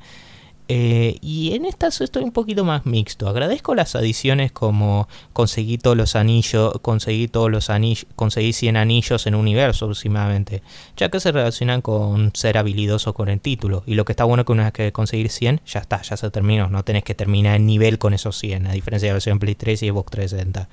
Eh, 0.72 1.18
y 1.20 1.56
en 1.56 1.64
estas 1.64 2.00
estoy 2.00 2.22
un 2.22 2.30
poquito 2.30 2.64
más 2.64 2.86
mixto. 2.86 3.28
Agradezco 3.28 3.74
las 3.74 3.96
adiciones 3.96 4.52
como 4.52 5.08
conseguí 5.32 5.78
todos 5.78 5.96
los 5.96 6.14
anillos, 6.14 6.74
conseguí 6.80 7.26
todos 7.26 7.50
los 7.50 7.70
anillos, 7.70 8.06
conseguí 8.14 8.52
100 8.52 8.76
anillos 8.76 9.26
en 9.26 9.34
un 9.34 9.40
universo 9.40 9.86
aproximadamente, 9.86 10.62
ya 10.96 11.08
que 11.08 11.18
se 11.18 11.32
relacionan 11.32 11.82
con 11.82 12.30
ser 12.34 12.56
habilidoso 12.56 13.14
con 13.14 13.28
el 13.28 13.40
título. 13.40 13.82
Y 13.84 13.94
lo 13.94 14.04
que 14.04 14.12
está 14.12 14.22
bueno 14.22 14.44
que 14.44 14.52
una 14.52 14.62
vez 14.62 14.72
que 14.72 14.92
conseguir 14.92 15.28
100, 15.30 15.62
ya 15.66 15.80
está, 15.80 16.02
ya 16.02 16.16
se 16.16 16.30
terminó. 16.30 16.68
No 16.68 16.84
tenés 16.84 17.02
que 17.02 17.16
terminar 17.16 17.56
el 17.56 17.66
nivel 17.66 17.98
con 17.98 18.14
esos 18.14 18.38
100, 18.38 18.68
a 18.68 18.72
diferencia 18.72 19.08
de 19.08 19.10
la 19.10 19.14
versión 19.14 19.40
Play 19.40 19.56
3 19.56 19.82
y 19.82 19.88
Xbox 19.88 20.12
360. 20.12 20.68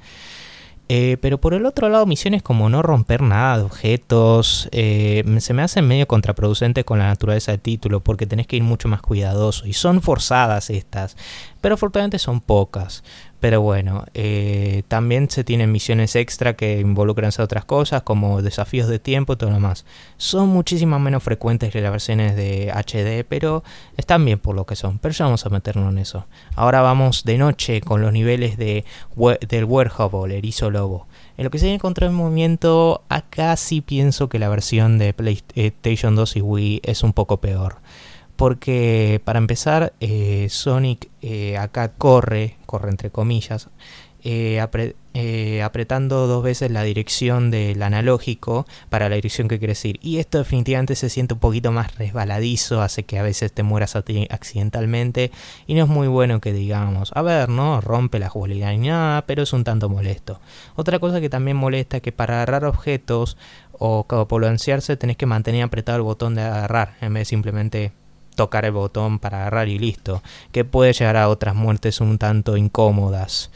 Eh, 0.89 1.17
pero 1.21 1.37
por 1.37 1.53
el 1.53 1.65
otro 1.65 1.89
lado, 1.89 2.05
misiones 2.05 2.41
como 2.41 2.69
no 2.69 2.81
romper 2.81 3.21
nada 3.21 3.57
de 3.57 3.63
objetos, 3.63 4.69
eh, 4.71 5.23
se 5.39 5.53
me 5.53 5.61
hacen 5.61 5.87
medio 5.87 6.07
contraproducentes 6.07 6.85
con 6.85 6.99
la 6.99 7.07
naturaleza 7.07 7.51
del 7.51 7.59
título, 7.59 7.99
porque 7.99 8.25
tenés 8.25 8.47
que 8.47 8.55
ir 8.55 8.63
mucho 8.63 8.87
más 8.87 9.01
cuidadoso. 9.01 9.67
Y 9.67 9.73
son 9.73 10.01
forzadas 10.01 10.69
estas, 10.69 11.17
pero 11.59 11.75
afortunadamente 11.75 12.19
son 12.19 12.39
pocas. 12.39 13.03
Pero 13.39 13.61
bueno, 13.61 14.05
eh, 14.15 14.81
también 14.87 15.29
se 15.29 15.43
tienen 15.43 15.71
misiones 15.71 16.15
extra 16.15 16.55
que 16.55 16.79
involucran 16.79 17.31
otras 17.37 17.65
cosas, 17.65 18.01
como 18.01 18.41
desafíos 18.41 18.87
de 18.87 18.97
tiempo 18.97 19.33
y 19.33 19.35
todo 19.35 19.51
lo 19.51 19.59
más. 19.59 19.85
Son 20.17 20.49
muchísimas 20.49 20.99
menos 20.99 21.21
frecuentes 21.21 21.71
que 21.71 21.81
las 21.81 21.91
versiones 21.91 22.35
de 22.35 22.71
HD, 22.71 23.23
pero 23.27 23.63
están 23.95 24.25
bien 24.25 24.39
por 24.39 24.55
lo 24.55 24.65
que 24.65 24.75
son. 24.75 24.97
Pero 24.97 25.13
ya 25.13 25.25
vamos 25.25 25.45
a 25.45 25.49
meternos 25.49 25.91
en 25.91 25.99
eso. 25.99 26.25
Ahora 26.55 26.81
vamos 26.81 27.25
de 27.25 27.37
noche 27.37 27.81
con 27.81 28.01
los 28.01 28.11
niveles 28.11 28.57
de, 28.57 28.85
del 29.47 29.65
Werehog, 29.65 30.25
el 30.25 30.31
erizo 30.31 30.71
lobo. 30.71 31.07
En 31.37 31.43
lo 31.43 31.51
que 31.51 31.59
se 31.59 31.65
viene 31.65 31.79
contra 31.79 32.07
el 32.07 32.13
movimiento, 32.13 33.03
acá 33.09 33.55
sí 33.55 33.81
pienso 33.81 34.29
que 34.29 34.39
la 34.39 34.49
versión 34.49 34.97
de 34.97 35.13
PlayStation 35.13 36.15
2 36.15 36.37
y 36.37 36.41
Wii 36.41 36.81
es 36.83 37.03
un 37.03 37.13
poco 37.13 37.37
peor 37.37 37.77
porque 38.37 39.19
para 39.25 39.39
empezar 39.39 39.93
eh, 39.99 40.47
Sonic 40.51 41.09
eh, 41.23 41.57
acá 41.57 41.93
corre, 41.93 42.56
corre 42.67 42.91
entre 42.91 43.09
comillas, 43.09 43.69
eh, 44.23 45.61
apretando 45.63 46.27
dos 46.27 46.43
veces 46.43 46.69
la 46.69 46.83
dirección 46.83 47.49
del 47.49 47.81
analógico 47.81 48.67
para 48.89 49.09
la 49.09 49.15
dirección 49.15 49.47
que 49.47 49.57
quieres 49.57 49.83
ir. 49.85 49.99
Y 50.01 50.17
esto 50.17 50.37
definitivamente 50.39 50.95
se 50.95 51.09
siente 51.09 51.33
un 51.35 51.39
poquito 51.39 51.71
más 51.71 51.95
resbaladizo, 51.95 52.81
hace 52.81 53.03
que 53.03 53.17
a 53.17 53.23
veces 53.23 53.53
te 53.53 53.63
mueras 53.63 53.95
accidentalmente 53.95 55.31
y 55.65 55.75
no 55.75 55.83
es 55.83 55.89
muy 55.89 56.07
bueno 56.07 56.41
que 56.41 56.51
digamos, 56.51 57.11
a 57.15 57.21
ver, 57.21 57.49
no 57.49 57.79
rompe 57.81 58.19
la 58.19 58.29
jugabilidad 58.29 58.71
ni 58.71 58.89
nada, 58.89 59.25
pero 59.25 59.43
es 59.43 59.53
un 59.53 59.63
tanto 59.63 59.87
molesto. 59.89 60.39
Otra 60.75 60.99
cosa 60.99 61.21
que 61.21 61.29
también 61.29 61.57
molesta 61.57 61.97
es 61.97 62.03
que 62.03 62.11
para 62.11 62.35
agarrar 62.35 62.65
objetos 62.65 63.37
o 63.79 64.05
polanciarse 64.27 64.97
tenés 64.97 65.17
que 65.17 65.25
mantener 65.25 65.63
apretado 65.63 65.97
el 65.97 66.03
botón 66.03 66.35
de 66.35 66.41
agarrar 66.41 66.95
en 67.01 67.13
vez 67.13 67.21
de 67.21 67.25
simplemente 67.25 67.91
tocar 68.37 68.63
el 68.63 68.71
botón 68.71 69.19
para 69.19 69.41
agarrar 69.41 69.67
y 69.67 69.77
listo, 69.77 70.21
que 70.53 70.63
puede 70.63 70.93
llegar 70.93 71.17
a 71.17 71.27
otras 71.27 71.55
muertes 71.55 71.99
un 71.99 72.17
tanto 72.17 72.55
incómodas. 72.55 73.51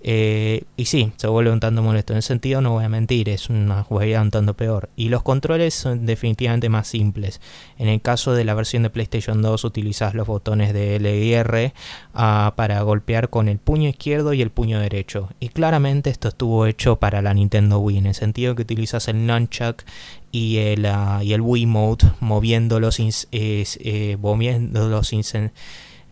Eh, 0.00 0.62
y 0.76 0.84
sí, 0.84 1.12
se 1.16 1.26
vuelve 1.26 1.50
un 1.50 1.60
tanto 1.60 1.82
molesto. 1.82 2.12
En 2.12 2.20
ese 2.20 2.28
sentido, 2.28 2.60
no 2.60 2.72
voy 2.72 2.84
a 2.84 2.88
mentir, 2.88 3.28
es 3.28 3.50
una 3.50 3.82
jugabilidad 3.82 4.22
un 4.22 4.30
tanto 4.30 4.54
peor. 4.54 4.90
Y 4.96 5.08
los 5.08 5.22
controles 5.22 5.74
son 5.74 6.06
definitivamente 6.06 6.68
más 6.68 6.88
simples. 6.88 7.40
En 7.78 7.88
el 7.88 8.00
caso 8.00 8.32
de 8.34 8.44
la 8.44 8.54
versión 8.54 8.84
de 8.84 8.90
PlayStation 8.90 9.42
2, 9.42 9.64
utilizas 9.64 10.14
los 10.14 10.26
botones 10.26 10.72
de 10.72 10.96
L 10.96 11.24
y 11.24 11.34
R 11.34 11.74
ah, 12.14 12.54
para 12.56 12.80
golpear 12.82 13.28
con 13.28 13.48
el 13.48 13.58
puño 13.58 13.88
izquierdo 13.88 14.32
y 14.32 14.42
el 14.42 14.50
puño 14.50 14.80
derecho. 14.80 15.30
Y 15.40 15.48
claramente 15.48 16.10
esto 16.10 16.28
estuvo 16.28 16.66
hecho 16.66 16.96
para 16.96 17.22
la 17.22 17.34
Nintendo 17.34 17.78
Wii, 17.78 17.98
en 17.98 18.06
el 18.06 18.14
sentido 18.14 18.54
que 18.54 18.62
utilizas 18.62 19.08
el 19.08 19.26
Nunchuck 19.26 19.82
y 20.30 20.58
el, 20.58 20.84
uh, 20.84 21.22
y 21.22 21.32
el 21.32 21.40
Wiimote 21.40 22.06
moviéndolos, 22.20 22.98
eh, 23.32 24.16
moviéndolos, 24.20 25.12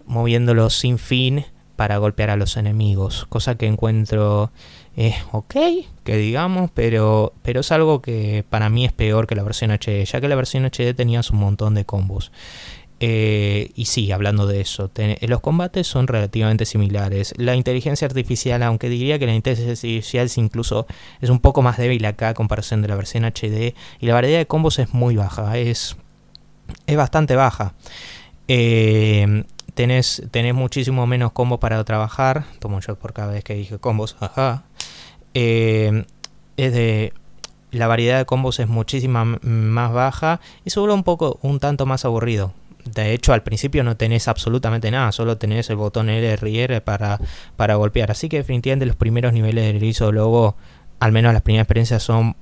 moviéndolos 0.07 0.75
sin 0.75 0.99
fin 0.99 1.45
para 1.77 1.99
golpear 1.99 2.31
a 2.31 2.37
los 2.37 2.57
enemigos, 2.57 3.27
cosa 3.29 3.57
que 3.57 3.67
encuentro 3.67 4.51
es 4.97 5.15
ok, 5.33 5.55
que 6.05 6.17
digamos, 6.17 6.71
pero, 6.73 7.35
pero 7.43 7.61
es 7.61 7.71
algo 7.71 8.01
que 8.01 8.45
para 8.49 8.71
mí 8.71 8.87
es 8.87 8.93
peor 8.93 9.27
que 9.27 9.35
la 9.35 9.43
versión 9.43 9.71
HD, 9.71 10.05
ya 10.05 10.21
que 10.21 10.29
la 10.29 10.37
versión 10.37 10.65
HD 10.65 10.95
tenía 10.95 11.21
un 11.31 11.39
montón 11.39 11.75
de 11.75 11.85
combos. 11.85 12.33
Eh, 12.99 13.73
y 13.75 13.85
sí, 13.85 14.11
hablando 14.11 14.47
de 14.47 14.63
eso, 14.63 14.91
los 15.21 15.41
combates 15.41 15.87
son 15.87 16.07
relativamente 16.07 16.65
similares. 16.65 17.35
La 17.37 17.55
inteligencia 17.55 18.07
artificial, 18.07 18.63
aunque 18.63 18.89
diría 18.89 19.19
que 19.19 19.27
la 19.27 19.35
inteligencia 19.35 19.73
artificial 19.73 20.31
incluso 20.37 20.87
es 21.21 21.29
un 21.29 21.41
poco 21.41 21.61
más 21.61 21.77
débil 21.77 22.05
acá 22.07 22.31
a 22.31 22.35
comparación 22.35 22.81
de 22.81 22.89
la 22.89 22.97
versión 22.97 23.25
HD, 23.25 23.75
y 24.01 24.07
la 24.07 24.15
variedad 24.15 24.39
de 24.39 24.47
combos 24.47 24.79
es 24.79 24.95
muy 24.95 25.15
baja, 25.17 25.59
es, 25.59 25.97
es 26.87 26.97
bastante 26.97 27.37
baja. 27.37 27.75
Eh, 28.49 29.45
tenés, 29.77 30.23
tenés 30.31 30.55
muchísimo 30.55 31.07
menos 31.07 31.33
combos 31.33 31.61
para 31.61 31.85
trabajar. 31.85 32.45
Tomo 32.59 32.81
yo 32.81 32.97
por 32.97 33.13
cada 33.13 33.33
vez 33.33 33.45
que 33.45 33.55
dije 33.55 33.79
combos, 33.79 34.17
ajá. 34.19 34.65
Eh, 35.35 36.05
es 36.57 36.73
de. 36.73 37.13
La 37.73 37.87
variedad 37.87 38.17
de 38.17 38.25
combos 38.25 38.59
es 38.59 38.69
muchísima 38.69 39.25
más 39.43 39.93
baja 39.93 40.41
y 40.65 40.71
se 40.71 40.81
vuelve 40.81 40.95
un 40.95 41.03
poco, 41.03 41.39
un 41.43 41.61
tanto 41.61 41.85
más 41.85 42.07
aburrido. 42.07 42.55
De 42.87 43.13
hecho, 43.13 43.35
al 43.35 43.43
principio 43.43 43.85
no 43.85 43.97
tenés 43.97 44.29
absolutamente 44.29 44.91
nada, 44.91 45.13
solo 45.13 45.37
tenés 45.37 45.69
el 45.69 45.77
botón 45.77 46.09
L 46.09 46.39
y 46.51 46.59
R 46.59 46.81
para, 46.81 47.21
para 47.57 47.75
golpear. 47.75 48.11
Así 48.11 48.31
que 48.31 48.39
definitivamente 48.39 48.87
los 48.87 48.97
primeros 48.97 49.35
niveles 49.35 49.67
del 49.67 49.77
erizo 49.77 50.11
lobo, 50.11 50.57
al 51.01 51.13
menos 51.13 51.35
las 51.35 51.43
primeras 51.43 51.65
experiencias, 51.65 52.03
son 52.03 52.37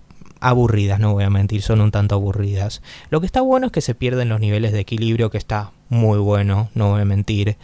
aburridas, 0.48 1.00
no 1.00 1.12
voy 1.12 1.24
a 1.24 1.30
mentir, 1.30 1.62
son 1.62 1.80
un 1.80 1.90
tanto 1.90 2.14
aburridas. 2.14 2.82
Lo 3.10 3.20
que 3.20 3.26
está 3.26 3.40
bueno 3.40 3.66
es 3.66 3.72
que 3.72 3.80
se 3.80 3.94
pierden 3.94 4.28
los 4.28 4.40
niveles 4.40 4.72
de 4.72 4.80
equilibrio, 4.80 5.30
que 5.30 5.38
está 5.38 5.72
muy 5.88 6.18
bueno, 6.18 6.68
no 6.74 6.90
voy 6.90 7.00
a 7.00 7.04
mentir. 7.04 7.56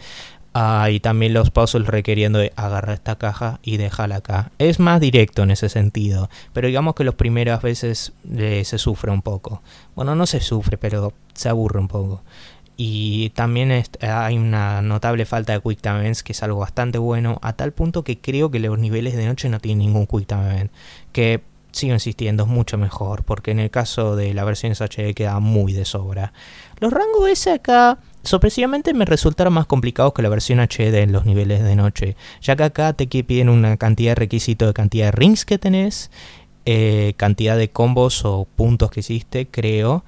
Ah, 0.53 0.89
y 0.91 0.99
también 0.99 1.33
los 1.33 1.49
puzzles 1.49 1.87
requiriendo 1.87 2.37
de 2.39 2.51
agarrar 2.57 2.95
esta 2.95 3.17
caja 3.17 3.59
y 3.63 3.77
dejarla 3.77 4.17
acá. 4.17 4.51
Es 4.57 4.79
más 4.79 4.99
directo 4.99 5.43
en 5.43 5.51
ese 5.51 5.69
sentido, 5.69 6.29
pero 6.51 6.67
digamos 6.67 6.95
que 6.95 7.05
las 7.05 7.15
primeras 7.15 7.61
veces 7.61 8.11
eh, 8.35 8.63
se 8.65 8.77
sufre 8.77 9.11
un 9.11 9.21
poco. 9.21 9.61
Bueno, 9.95 10.15
no 10.15 10.25
se 10.25 10.41
sufre, 10.41 10.77
pero 10.77 11.13
se 11.33 11.47
aburre 11.47 11.79
un 11.79 11.87
poco. 11.87 12.23
Y 12.75 13.29
también 13.29 13.71
hay 14.01 14.37
una 14.37 14.81
notable 14.81 15.25
falta 15.25 15.53
de 15.53 15.61
Quick 15.61 15.81
Time 15.81 15.99
Events, 15.99 16.23
que 16.23 16.33
es 16.33 16.41
algo 16.41 16.59
bastante 16.59 16.97
bueno, 16.97 17.37
a 17.43 17.53
tal 17.53 17.73
punto 17.73 18.03
que 18.03 18.19
creo 18.19 18.49
que 18.49 18.59
los 18.59 18.79
niveles 18.79 19.15
de 19.15 19.27
noche 19.27 19.49
no 19.49 19.59
tienen 19.59 19.85
ningún 19.85 20.07
Quick 20.07 20.25
Time 20.25 20.49
Event. 20.49 20.71
Que 21.11 21.43
sigo 21.71 21.93
insistiendo, 21.93 22.43
es 22.43 22.49
mucho 22.49 22.77
mejor, 22.77 23.23
porque 23.23 23.51
en 23.51 23.59
el 23.59 23.69
caso 23.69 24.15
de 24.15 24.33
la 24.33 24.43
versión 24.43 24.73
HD 24.73 25.13
queda 25.13 25.39
muy 25.39 25.73
de 25.73 25.85
sobra. 25.85 26.33
Los 26.79 26.91
rangos 26.91 27.29
S 27.29 27.51
acá 27.51 27.99
sorpresivamente 28.23 28.93
me 28.93 29.05
resultaron 29.05 29.53
más 29.53 29.65
complicados 29.65 30.13
que 30.13 30.21
la 30.21 30.29
versión 30.29 30.59
HD 30.59 31.01
en 31.01 31.11
los 31.11 31.25
niveles 31.25 31.63
de 31.63 31.75
noche, 31.75 32.15
ya 32.41 32.55
que 32.55 32.63
acá 32.63 32.93
te 32.93 33.07
piden 33.07 33.49
una 33.49 33.77
cantidad 33.77 34.11
de 34.11 34.15
requisito 34.15 34.67
de 34.67 34.73
cantidad 34.73 35.05
de 35.07 35.11
rings 35.11 35.45
que 35.45 35.57
tenés, 35.57 36.11
eh, 36.65 37.13
cantidad 37.17 37.57
de 37.57 37.69
combos 37.69 38.23
o 38.25 38.47
puntos 38.55 38.91
que 38.91 38.99
hiciste, 38.99 39.47
creo, 39.47 40.03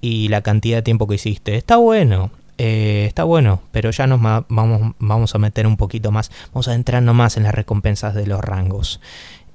y 0.00 0.28
la 0.28 0.42
cantidad 0.42 0.78
de 0.78 0.82
tiempo 0.82 1.06
que 1.06 1.14
hiciste. 1.14 1.56
Está 1.56 1.76
bueno, 1.76 2.30
eh, 2.58 3.04
está 3.08 3.24
bueno, 3.24 3.62
pero 3.72 3.90
ya 3.90 4.06
nos 4.06 4.20
vamos, 4.20 4.94
vamos 4.98 5.34
a 5.34 5.38
meter 5.38 5.66
un 5.66 5.76
poquito 5.76 6.12
más, 6.12 6.30
vamos 6.52 6.68
a 6.68 6.74
entrar 6.74 7.02
más 7.02 7.36
en 7.36 7.44
las 7.44 7.54
recompensas 7.54 8.14
de 8.14 8.26
los 8.26 8.40
rangos. 8.40 9.00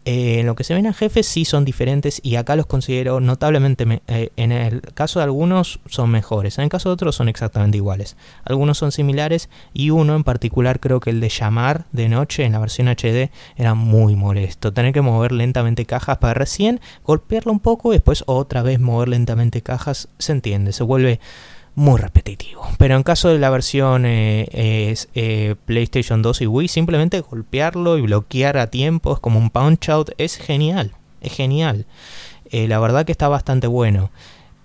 Eh, 0.05 0.39
en 0.39 0.45
lo 0.45 0.55
que 0.55 0.63
se 0.63 0.73
ven 0.73 0.87
a 0.87 0.93
jefes 0.93 1.27
sí 1.27 1.43
son 1.45 1.65
diferentes 1.65 2.21
y 2.23 2.35
acá 2.35 2.55
los 2.55 2.65
considero 2.65 3.19
notablemente, 3.19 4.01
eh, 4.07 4.29
en 4.37 4.51
el 4.51 4.81
caso 4.81 5.19
de 5.19 5.25
algunos 5.25 5.81
son 5.87 6.09
mejores, 6.09 6.57
en 6.57 6.63
el 6.63 6.69
caso 6.69 6.89
de 6.89 6.93
otros 6.93 7.15
son 7.15 7.27
exactamente 7.27 7.77
iguales. 7.77 8.15
Algunos 8.45 8.77
son 8.77 8.91
similares 8.91 9.49
y 9.73 9.89
uno 9.89 10.15
en 10.15 10.23
particular 10.23 10.79
creo 10.79 10.99
que 10.99 11.09
el 11.09 11.19
de 11.19 11.29
llamar 11.29 11.85
de 11.91 12.07
noche 12.07 12.45
en 12.45 12.53
la 12.53 12.59
versión 12.59 12.87
HD 12.87 13.29
era 13.57 13.73
muy 13.73 14.15
molesto. 14.15 14.73
Tener 14.73 14.93
que 14.93 15.01
mover 15.01 15.31
lentamente 15.33 15.85
cajas 15.85 16.17
para 16.17 16.33
recién 16.33 16.79
golpearlo 17.03 17.51
un 17.51 17.59
poco 17.59 17.91
y 17.91 17.97
después 17.97 18.23
otra 18.25 18.63
vez 18.63 18.79
mover 18.79 19.09
lentamente 19.09 19.61
cajas, 19.61 20.07
se 20.17 20.31
entiende, 20.31 20.71
se 20.71 20.83
vuelve 20.83 21.19
muy 21.75 21.99
repetitivo. 21.99 22.67
Pero 22.77 22.95
en 22.95 23.03
caso 23.03 23.29
de 23.29 23.39
la 23.39 23.49
versión 23.49 24.05
eh, 24.05 24.95
eh, 25.13 25.55
PlayStation 25.65 26.21
2 26.21 26.41
y 26.41 26.47
Wii, 26.47 26.67
simplemente 26.67 27.21
golpearlo 27.21 27.97
y 27.97 28.01
bloquear 28.01 28.57
a 28.57 28.67
tiempo 28.67 29.13
es 29.13 29.19
como 29.19 29.39
un 29.39 29.49
punch 29.49 29.89
out, 29.89 30.11
es 30.17 30.37
genial, 30.37 30.93
es 31.21 31.33
genial. 31.33 31.85
Eh, 32.51 32.67
la 32.67 32.79
verdad 32.79 33.05
que 33.05 33.11
está 33.11 33.27
bastante 33.27 33.67
bueno. 33.67 34.11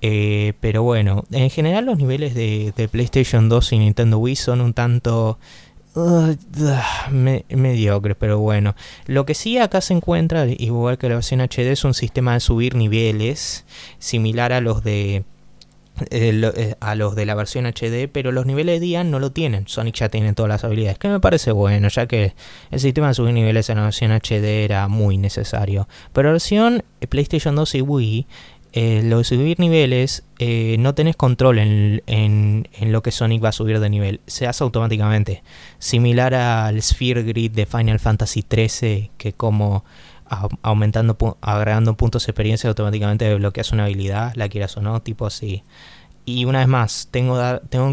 pero 0.00 0.82
bueno, 0.82 1.24
en 1.30 1.50
general 1.50 1.86
los 1.86 1.98
niveles 1.98 2.34
de, 2.34 2.88
PlayStation 2.90 3.48
2 3.48 3.72
y 3.72 3.78
Nintendo 3.78 4.18
Wii 4.18 4.36
son 4.36 4.60
un 4.60 4.74
tanto 4.74 5.38
uh, 5.94 6.34
mediocres, 7.48 8.16
pero 8.18 8.38
bueno. 8.38 8.74
Lo 9.06 9.24
que 9.24 9.34
sí 9.34 9.58
acá 9.58 9.80
se 9.80 9.94
encuentra, 9.94 10.46
igual 10.46 10.98
que 10.98 11.08
la 11.08 11.14
versión 11.14 11.40
HD, 11.40 11.72
es 11.72 11.84
un 11.84 11.94
sistema 11.94 12.34
de 12.34 12.40
subir 12.40 12.74
niveles 12.74 13.64
similar 13.98 14.52
a 14.52 14.60
los 14.60 14.84
de 14.84 15.24
eh, 16.10 16.52
eh, 16.56 16.74
a 16.80 16.96
los 16.96 17.14
de 17.14 17.24
la 17.24 17.36
versión 17.36 17.66
HD, 17.66 18.08
pero 18.10 18.32
los 18.32 18.46
niveles 18.46 18.80
de 18.80 18.86
día 18.86 19.04
no 19.04 19.20
lo 19.20 19.30
tienen. 19.30 19.68
Sonic 19.68 19.94
ya 19.94 20.08
tiene 20.08 20.32
todas 20.32 20.48
las 20.48 20.64
habilidades, 20.64 20.98
que 20.98 21.08
me 21.08 21.20
parece 21.20 21.52
bueno, 21.52 21.88
ya 21.88 22.06
que 22.06 22.34
el 22.72 22.80
sistema 22.80 23.08
de 23.08 23.14
subir 23.14 23.32
niveles 23.32 23.70
en 23.70 23.76
la 23.76 23.84
versión 23.84 24.10
HD 24.10 24.64
era 24.64 24.88
muy 24.88 25.18
necesario. 25.18 25.86
Pero 26.12 26.28
la 26.28 26.32
versión 26.32 26.82
PlayStation 27.08 27.54
2 27.54 27.76
y 27.76 27.80
Wii, 27.82 28.26
eh, 28.72 29.02
lo 29.04 29.18
de 29.18 29.24
subir 29.24 29.60
niveles, 29.60 30.24
no 30.78 30.94
tenés 30.96 31.14
control 31.14 31.60
en, 31.60 32.02
en, 32.06 32.92
lo 32.92 33.02
que 33.02 33.12
Sonic 33.12 33.44
va 33.44 33.50
a 33.50 33.52
subir 33.52 33.78
de 33.78 33.88
nivel. 33.88 34.20
Se 34.26 34.48
hace 34.48 34.64
automáticamente. 34.64 35.44
Similar 35.78 36.34
al 36.34 36.82
Sphere 36.82 37.22
Grid 37.22 37.52
de 37.52 37.66
Final 37.66 38.00
Fantasy 38.00 38.44
XIII, 38.50 39.12
que 39.16 39.32
como 39.32 39.84
aumentando, 40.62 41.16
agregando 41.40 41.96
puntos 41.96 42.26
de 42.26 42.30
experiencia 42.30 42.68
automáticamente 42.68 43.24
desbloqueas 43.24 43.72
una 43.72 43.84
habilidad, 43.84 44.32
la 44.34 44.48
quieras 44.48 44.76
o 44.76 44.80
no, 44.80 45.00
tipo 45.02 45.26
así. 45.26 45.62
Y 46.26 46.46
una 46.46 46.60
vez 46.60 46.68
más, 46.68 47.08
tengo, 47.10 47.36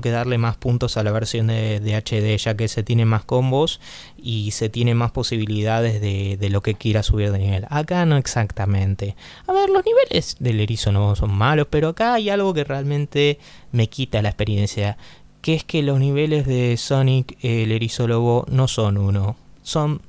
que 0.02 0.10
darle 0.10 0.38
más 0.38 0.56
puntos 0.56 0.96
a 0.96 1.04
la 1.04 1.12
versión 1.12 1.48
de, 1.48 1.82
HD, 1.82 2.38
ya 2.38 2.56
que 2.56 2.70
se 2.70 2.82
tiene 2.82 3.04
más 3.04 3.26
combos 3.26 3.82
y 4.16 4.52
se 4.52 4.70
tiene 4.70 4.96
más 4.96 5.12
posibilidades 5.12 6.00
de, 6.00 6.38
de, 6.40 6.50
lo 6.50 6.62
que 6.62 6.76
quiera 6.76 7.04
subir 7.04 7.32
de 7.34 7.40
nivel. 7.40 7.66
Acá 7.70 8.06
no 8.06 8.16
exactamente. 8.16 9.18
A 9.48 9.52
ver, 9.52 9.70
los 9.70 9.84
niveles 9.86 10.38
del 10.40 10.62
erizo 10.62 10.94
no 10.94 11.14
son 11.18 11.34
malos, 11.34 11.68
pero 11.70 11.90
acá 11.90 12.14
hay 12.14 12.30
algo 12.30 12.54
que 12.54 12.64
realmente 12.64 13.38
me 13.74 13.88
quita 13.88 14.22
la 14.22 14.30
experiencia. 14.30 14.98
Que 15.42 15.54
es 15.56 15.66
que 15.66 15.82
los 15.84 16.00
niveles 16.00 16.46
de 16.46 16.78
Sonic, 16.78 17.38
el 17.42 17.74
erizo 17.74 18.08
lobo, 18.08 18.46
no 18.50 18.70
son 18.70 18.98
uno. 18.98 19.36
Son 19.62 20.02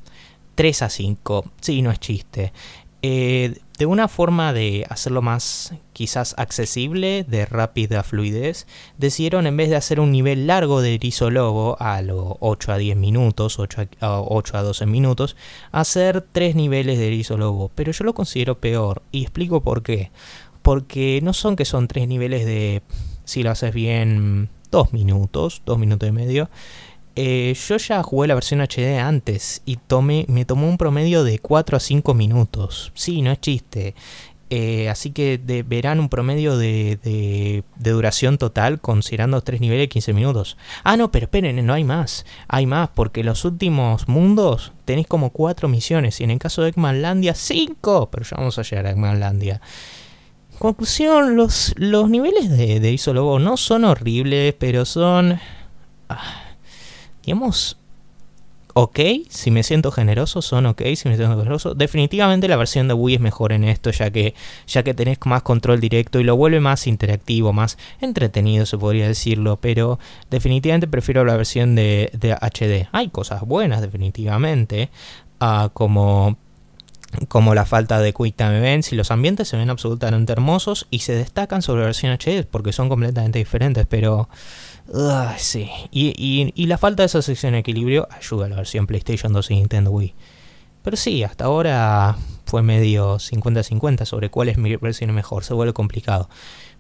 3 0.63 0.83
a 0.83 0.91
5. 0.91 1.45
Sí, 1.61 1.83
no 1.83 1.91
es 1.91 1.99
chiste. 1.99 2.53
Eh, 3.03 3.59
de 3.79 3.87
una 3.87 4.07
forma 4.07 4.53
de 4.53 4.87
hacerlo 4.89 5.21
más 5.21 5.75
quizás 5.93 6.37
accesible, 6.39 7.25
de 7.27 7.47
rápida 7.47 8.05
fluidez, 8.05 8.69
decidieron 8.97 9.49
en 9.49 9.57
vez 9.57 9.71
de 9.71 9.75
hacer 9.75 9.99
un 9.99 10.13
nivel 10.13 10.47
largo 10.47 10.81
de 10.81 11.01
lobo 11.33 11.77
a 11.81 12.01
los 12.01 12.35
8 12.39 12.75
a 12.75 12.79
10 12.79 12.97
minutos, 12.97 13.59
8 13.59 13.89
a, 13.99 14.21
8 14.21 14.57
a 14.57 14.63
12 14.63 14.87
minutos, 14.87 15.35
hacer 15.73 16.25
3 16.31 16.55
niveles 16.55 16.97
de 16.97 17.37
lobo. 17.37 17.73
Pero 17.75 17.91
yo 17.91 18.05
lo 18.05 18.15
considero 18.15 18.61
peor 18.61 19.03
y 19.11 19.23
explico 19.23 19.63
por 19.65 19.83
qué. 19.83 20.13
Porque 20.63 21.19
no 21.25 21.33
son 21.33 21.57
que 21.57 21.65
son 21.65 21.89
3 21.89 22.07
niveles 22.07 22.47
de, 22.47 22.83
si 23.25 23.43
lo 23.43 23.51
haces 23.51 23.75
bien, 23.75 24.49
2 24.71 24.93
minutos, 24.93 25.63
2 25.67 25.77
minutos 25.77 26.09
y 26.09 26.13
medio 26.13 26.49
eh, 27.15 27.55
yo 27.69 27.77
ya 27.77 28.03
jugué 28.03 28.29
la 28.29 28.35
versión 28.35 28.61
HD 28.61 28.99
antes 28.99 29.63
y 29.67 29.77
tomé, 29.77 30.25
me 30.29 30.45
tomó 30.45 30.69
un 30.69 30.79
promedio 30.79 31.25
de 31.25 31.39
4 31.39 31.77
a 31.77 31.81
5 31.81 32.15
minutos. 32.15 32.93
Sí, 32.95 33.23
no 33.23 33.31
es 33.31 33.41
chiste. 33.41 33.95
Eh, 34.55 34.91
así 34.91 35.13
que 35.13 35.41
verán 35.67 35.99
un 35.99 36.11
promedio 36.11 36.59
de, 36.59 36.99
de, 37.03 37.91
duración 37.91 38.37
total 38.37 38.81
considerando 38.81 39.41
3 39.41 39.63
niveles 39.63 39.85
de 39.85 39.89
15 39.89 40.13
minutos. 40.13 40.59
Ah, 40.85 40.99
no, 40.99 41.11
pero 41.11 41.25
esperen, 41.25 41.65
no 41.65 41.73
hay 41.73 41.85
más. 41.85 42.27
Hay 42.49 42.67
más, 42.67 42.91
porque 42.91 43.25
los 43.25 43.47
últimos 43.47 44.09
mundos 44.09 44.73
tenéis 44.85 45.07
como 45.07 45.31
4 45.31 45.69
misiones 45.69 46.21
y 46.21 46.25
en 46.25 46.33
el 46.33 46.39
caso 46.39 46.61
de 46.63 46.69
Eggmanlandia 46.69 47.35
5. 47.35 48.11
Pero 48.11 48.25
ya 48.25 48.37
vamos 48.37 48.59
a 48.59 48.63
llegar 48.63 48.87
a 48.87 48.91
Eggmanlandia. 48.91 49.63
Conclusión, 50.59 51.35
los, 51.35 51.73
los 51.77 52.11
niveles 52.11 52.51
de, 52.51 52.79
de 52.79 52.93
Isolobo 52.93 53.39
no 53.39 53.57
son 53.57 53.85
horribles, 53.85 54.55
pero 54.59 54.85
son... 54.85 55.41
Ah, 56.11 56.52
digamos, 57.25 57.77
ok, 58.75 58.99
si 59.29 59.51
me 59.51 59.63
siento 59.63 59.91
generoso, 59.91 60.43
son 60.43 60.67
ok, 60.67 60.83
si 60.95 61.09
me 61.09 61.17
siento 61.17 61.37
generoso. 61.37 61.75
Definitivamente 61.75 62.49
la 62.49 62.57
versión 62.57 62.89
de 62.89 62.95
Wii 62.95 63.17
es 63.17 63.21
mejor 63.21 63.53
en 63.53 63.65
esto, 63.65 63.91
ya 63.91 64.11
que, 64.11 64.35
ya 64.67 64.83
que 64.83 64.95
tenés 64.95 65.19
más 65.25 65.43
control 65.43 65.81
directo 65.81 66.21
y 66.21 66.25
lo 66.25 66.37
vuelve 66.37 66.61
más 66.61 66.87
interactivo, 66.87 67.53
más 67.53 67.79
entretenido, 68.01 68.67
se 68.67 68.79
podría 68.79 69.07
decirlo, 69.07 69.59
pero 69.61 69.99
definitivamente 70.31 70.89
prefiero 70.89 71.25
la 71.25 71.37
versión 71.37 71.75
de, 71.75 72.11
HD. 72.41 72.89
Hay 72.93 73.09
cosas 73.09 73.43
buenas, 73.43 73.81
definitivamente, 73.81 74.91
ah, 75.41 75.71
como 75.73 76.37
como 77.29 77.55
la 77.55 77.67
falta 77.67 78.01
de 78.01 78.15
Quick 78.15 78.37
Time 78.37 78.57
Events 78.57 78.91
y 78.91 78.97
los 78.97 79.11
ambientes 79.11 79.47
se 79.47 79.59
ven 79.59 79.69
absolutamente 79.69 80.33
hermosos 80.33 80.87
y 80.89 81.01
se 81.01 81.15
destacan 81.15 81.61
sobre 81.61 81.83
la 81.83 81.89
versión 81.89 82.11
HD 82.11 82.47
porque 82.51 82.73
son 82.73 82.89
completamente 82.89 83.39
diferentes, 83.39 83.87
pero 83.87 84.31
sí. 85.39 85.71
Y, 85.91 86.67
la 86.67 86.79
falta 86.79 87.03
de 87.03 87.07
esa 87.07 87.23
sección 87.23 87.53
de 87.53 87.61
equilibrio 87.61 88.09
ayuda 88.11 88.47
a 88.47 88.49
la 88.49 88.57
versión 88.57 88.87
PlayStation 88.87 89.33
2 89.33 89.51
y 89.51 89.55
Nintendo 89.55 89.91
Wii. 89.91 90.15
Pero 90.83 90.97
sí, 90.97 91.23
hasta 91.23 91.45
ahora 91.45 92.17
fue 92.45 92.63
medio 92.63 93.17
50-50 93.17 94.05
sobre 94.05 94.31
cuál 94.31 94.49
es 94.49 94.59
mi 94.59 94.77
versión 94.77 95.15
mejor. 95.15 95.45
Se 95.45 95.55
vuelve 95.55 95.73
complicado. 95.73 96.29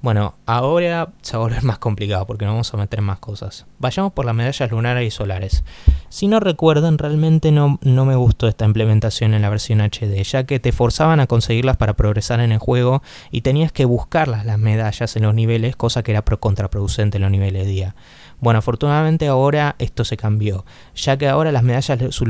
Bueno, 0.03 0.35
ahora 0.47 1.11
se 1.23 1.37
va 1.37 1.45
a 1.45 1.47
volver 1.47 1.63
más 1.63 1.79
complicado 1.79 2.27
porque 2.27 2.45
no 2.45 2.51
vamos 2.51 2.75
a 2.75 2.77
meter 2.77 3.01
más 3.03 3.21
cosas. 3.21 3.67
Vayamos 3.79 4.13
por 4.13 4.25
las 4.25 4.35
medallas 4.35 4.69
lunares 4.69 5.07
y 5.07 5.11
solares. 5.13 5.63
Si 6.09 6.27
no 6.27 6.41
recuerdan, 6.41 6.99
realmente 6.99 7.53
no, 7.53 7.79
no 7.83 8.05
me 8.05 8.17
gustó 8.17 8.49
esta 8.49 8.65
implementación 8.65 9.33
en 9.33 9.43
la 9.43 9.49
versión 9.49 9.81
HD, 9.81 10.21
ya 10.25 10.45
que 10.45 10.59
te 10.59 10.73
forzaban 10.73 11.21
a 11.21 11.29
conseguirlas 11.29 11.77
para 11.77 11.95
progresar 11.95 12.41
en 12.41 12.51
el 12.51 12.59
juego 12.59 13.01
y 13.31 13.43
tenías 13.43 13.71
que 13.71 13.85
buscarlas 13.85 14.45
las 14.45 14.59
medallas 14.59 15.15
en 15.15 15.23
los 15.23 15.35
niveles, 15.35 15.77
cosa 15.77 16.03
que 16.03 16.11
era 16.11 16.23
contraproducente 16.23 17.19
en 17.19 17.23
los 17.23 17.31
niveles 17.31 17.65
de 17.65 17.71
día. 17.71 17.95
Bueno, 18.41 18.59
afortunadamente 18.59 19.29
ahora 19.29 19.77
esto 19.79 20.05
se 20.05 20.17
cambió, 20.17 20.65
ya 20.97 21.17
que 21.17 21.29
ahora 21.29 21.53
las 21.53 21.63
medallas 21.63 22.21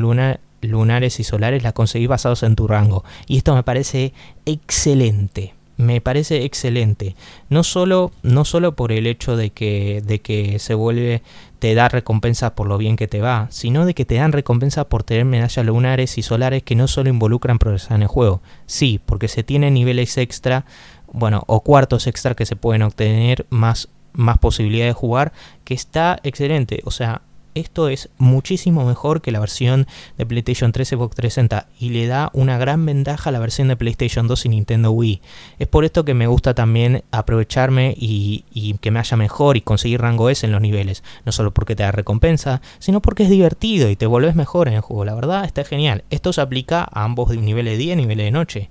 lunares 0.61 1.21
y 1.21 1.25
solares 1.25 1.63
las 1.63 1.73
conseguís 1.73 2.09
basados 2.09 2.43
en 2.43 2.55
tu 2.55 2.69
rango, 2.69 3.03
y 3.27 3.39
esto 3.39 3.55
me 3.55 3.63
parece 3.63 4.13
excelente 4.45 5.55
me 5.77 6.01
parece 6.01 6.45
excelente. 6.45 7.17
No 7.49 7.65
solo, 7.65 8.13
no 8.23 8.45
solo 8.45 8.75
por 8.77 8.93
el 8.93 9.07
hecho 9.07 9.37
de 9.37 9.51
que, 9.51 10.03
de 10.05 10.21
que 10.21 10.59
se 10.59 10.75
vuelve, 10.75 11.23
te 11.59 11.75
da 11.75 11.89
recompensa 11.89 12.55
por 12.55 12.67
lo 12.67 12.79
bien 12.79 12.97
que 12.97 13.09
te 13.09 13.21
va, 13.21 13.47
sino 13.51 13.87
de 13.87 13.95
que 13.95 14.05
te 14.05 14.17
dan 14.17 14.33
recompensa 14.33 14.89
por 14.89 15.03
tener 15.03 15.25
medallas 15.25 15.65
lunares 15.65 16.19
y 16.19 16.23
solares 16.23 16.63
que 16.63 16.75
no 16.75 16.89
solo 16.89 17.09
involucran 17.09 17.59
progresar 17.59 17.97
en 17.97 18.03
el 18.03 18.09
juego. 18.09 18.43
Sí, 18.67 19.01
porque 19.05 19.29
se 19.29 19.43
tienen 19.43 19.75
niveles 19.75 20.17
extra, 20.19 20.65
bueno, 21.13 21.45
o 21.47 21.61
cuartos 21.61 22.07
extra 22.07 22.35
que 22.35 22.47
se 22.47 22.57
pueden 22.57 22.83
obtener 22.83 23.47
más, 23.51 23.89
más 24.13 24.39
posibilidad 24.39 24.87
de 24.87 24.93
jugar, 24.93 25.33
que 25.65 25.75
está 25.75 26.19
excelente. 26.23 26.81
O 26.85 26.91
sea, 26.91 27.23
esto 27.55 27.89
es 27.89 28.09
muchísimo 28.19 28.85
mejor 28.85 29.21
que 29.21 29.33
la 29.33 29.41
versión 29.41 29.87
de 30.19 30.27
PlayStation 30.27 30.73
3 30.73 30.89
Xbox 30.89 31.17
360 31.17 31.69
y 31.79 31.91
le 31.91 32.07
da 32.07 32.31
una 32.33 32.59
gran 32.59 32.85
ventaja 32.87 33.31
a 33.31 33.33
la 33.33 33.39
versión 33.39 33.69
de 33.69 33.77
PlayStation 33.77 34.27
2 34.29 34.47
y 34.47 34.49
Nintendo 34.49 34.91
Wii. 34.93 35.21
Es 35.59 35.69
por 35.69 35.85
esto 35.85 36.05
que 36.05 36.15
me 36.15 36.27
gusta 36.27 36.55
también 36.55 37.05
aprovecharme 37.11 37.95
y, 37.97 38.45
que 38.81 38.91
me 38.91 38.99
haya 38.99 39.17
mejor 39.17 39.57
y 39.57 39.61
conseguir 39.61 40.01
rango 40.01 40.31
S 40.31 40.45
en 40.45 40.53
los 40.53 40.61
niveles. 40.61 41.03
No 41.25 41.33
solo 41.33 41.53
porque 41.53 41.77
te 41.77 41.83
da 41.83 41.93
recompensa, 41.93 42.63
sino 42.79 43.01
porque 43.01 43.25
es 43.25 43.31
divertido 43.31 43.91
y 43.91 43.97
te 43.97 44.07
vuelves 44.07 44.35
mejor 44.35 44.69
en 44.69 44.75
el 44.75 44.81
juego. 44.81 45.05
La 45.05 45.15
verdad 45.15 45.45
está 45.45 45.65
genial. 45.65 46.05
Esto 46.11 46.33
se 46.33 46.41
aplica 46.41 46.83
a 46.91 47.05
ambos 47.05 47.37
niveles 47.37 47.75
de 47.75 47.79
día 47.79 47.93
y 47.95 47.97
niveles 47.97 48.27
de 48.27 48.31
noche. 48.31 48.69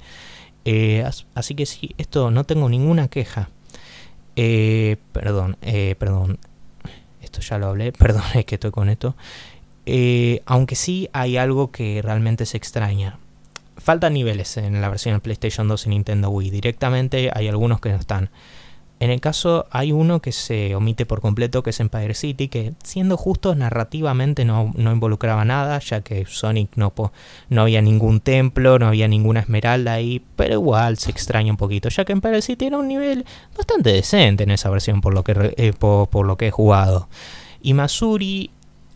Eh, 0.65 1.03
así 1.33 1.55
que 1.55 1.65
sí, 1.65 1.95
esto 1.97 2.31
no 2.31 2.43
tengo 2.43 2.69
ninguna 2.69 3.07
queja. 3.07 3.49
Eh, 4.35 4.97
perdón, 5.11 5.57
eh, 5.61 5.95
perdón 5.99 6.39
esto 7.21 7.41
ya 7.41 7.57
lo 7.57 7.67
hablé, 7.67 7.91
perdón, 7.91 8.23
es 8.33 8.45
que 8.45 8.55
estoy 8.55 8.71
con 8.71 8.89
esto. 8.89 9.15
Eh, 9.85 10.41
aunque 10.45 10.75
sí 10.75 11.09
hay 11.13 11.37
algo 11.37 11.71
que 11.71 12.01
realmente 12.01 12.45
se 12.45 12.57
extraña. 12.57 13.17
Faltan 13.77 14.13
niveles 14.13 14.57
en 14.57 14.79
la 14.79 14.89
versión 14.89 15.15
de 15.15 15.21
PlayStation 15.21 15.67
2 15.67 15.87
y 15.87 15.89
Nintendo 15.89 16.29
Wii. 16.29 16.51
Directamente 16.51 17.31
hay 17.33 17.47
algunos 17.47 17.81
que 17.81 17.89
no 17.89 17.95
están. 17.95 18.29
En 19.01 19.09
el 19.09 19.19
caso 19.19 19.65
hay 19.71 19.91
uno 19.91 20.21
que 20.21 20.31
se 20.31 20.75
omite 20.75 21.07
por 21.07 21.21
completo, 21.21 21.63
que 21.63 21.71
es 21.71 21.79
Empire 21.79 22.13
City, 22.13 22.49
que 22.49 22.73
siendo 22.83 23.17
justos 23.17 23.57
narrativamente 23.57 24.45
no, 24.45 24.71
involucraba 24.77 25.43
nada, 25.43 25.79
ya 25.79 26.01
que 26.01 26.23
Sonic 26.27 26.69
no, 26.75 26.93
no 27.49 27.61
había 27.63 27.81
ningún 27.81 28.19
templo, 28.19 28.77
no 28.77 28.85
había 28.85 29.07
ninguna 29.07 29.39
esmeralda 29.39 29.93
ahí, 29.93 30.23
pero 30.35 30.53
igual 30.53 30.99
se 30.99 31.09
extraña 31.09 31.51
un 31.51 31.57
poquito, 31.57 31.89
ya 31.89 32.05
que 32.05 32.13
Empire 32.13 32.43
City 32.43 32.67
era 32.67 32.77
un 32.77 32.87
nivel 32.87 33.25
bastante 33.57 33.91
decente 33.91 34.43
en 34.43 34.51
esa 34.51 34.69
versión 34.69 35.01
por 35.01 35.15
lo 35.15 35.23
que, 35.23 35.55
eh, 35.57 35.73
por 35.73 36.23
lo 36.27 36.37
que 36.37 36.49
he 36.49 36.51
jugado. 36.51 37.09
Y 37.59 37.73
Masuri 37.73 38.51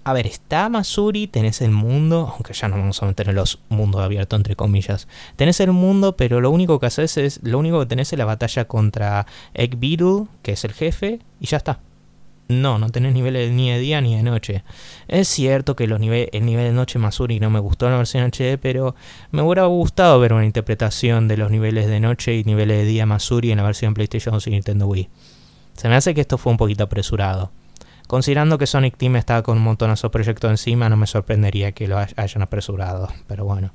a 0.07 0.13
ver, 0.13 0.27
está 0.27 0.69
Masuri, 0.69 1.25
tenés 1.25 1.61
el 1.61 1.71
mundo, 1.71 2.31
aunque 2.31 2.53
ya 2.53 2.67
no 2.67 2.77
vamos 2.77 3.01
a 3.01 3.07
meter 3.07 3.33
los 3.33 3.59
mundos 3.69 4.01
abiertos 4.01 4.37
entre 4.37 4.55
comillas. 4.55 5.07
Tenés 5.35 5.59
el 5.59 5.71
mundo, 5.71 6.15
pero 6.15 6.41
lo 6.41 6.51
único 6.51 6.79
que 6.79 6.85
haces 6.85 7.17
es, 7.17 7.39
lo 7.41 7.57
único 7.57 7.79
que 7.79 7.87
tenés 7.87 8.13
es 8.13 8.19
la 8.19 8.25
batalla 8.25 8.65
contra 8.65 9.25
Egg 9.55 9.77
Beetle, 9.77 10.27
que 10.43 10.51
es 10.51 10.63
el 10.63 10.73
jefe, 10.73 11.21
y 11.39 11.47
ya 11.47 11.57
está. 11.57 11.79
No, 12.47 12.77
no 12.77 12.91
tenés 12.91 13.15
niveles 13.15 13.51
ni 13.51 13.71
de 13.71 13.79
día 13.79 13.99
ni 13.99 14.15
de 14.15 14.21
noche. 14.21 14.63
Es 15.07 15.27
cierto 15.27 15.75
que 15.75 15.85
el 15.85 15.99
nivel 15.99 16.29
de 16.31 16.71
noche 16.71 16.99
Masuri 16.99 17.39
no 17.39 17.49
me 17.49 17.59
gustó 17.59 17.87
en 17.87 17.93
la 17.93 17.97
versión 17.97 18.29
HD, 18.29 18.59
pero 18.61 18.93
me 19.31 19.41
hubiera 19.41 19.65
gustado 19.65 20.19
ver 20.19 20.33
una 20.33 20.45
interpretación 20.45 21.27
de 21.27 21.37
los 21.37 21.49
niveles 21.49 21.87
de 21.87 21.99
noche 21.99 22.35
y 22.35 22.43
niveles 22.43 22.77
de 22.77 22.85
día 22.85 23.07
Masuri 23.07 23.49
en 23.49 23.57
la 23.57 23.63
versión 23.63 23.95
PlayStation 23.95 24.35
2 24.35 24.45
y 24.45 24.51
Nintendo 24.51 24.85
Wii. 24.85 25.09
Se 25.73 25.89
me 25.89 25.95
hace 25.95 26.13
que 26.13 26.21
esto 26.21 26.37
fue 26.37 26.51
un 26.51 26.57
poquito 26.57 26.83
apresurado. 26.83 27.49
Considerando 28.07 28.57
que 28.57 28.67
Sonic 28.67 28.97
Team 28.97 29.15
estaba 29.15 29.43
con 29.43 29.57
un 29.57 29.63
montonazo 29.63 30.07
de 30.07 30.11
proyectos 30.11 30.51
encima, 30.51 30.89
no 30.89 30.97
me 30.97 31.07
sorprendería 31.07 31.71
que 31.71 31.87
lo 31.87 31.97
hayan 31.97 32.41
apresurado. 32.41 33.09
Pero 33.27 33.45
bueno. 33.45 33.71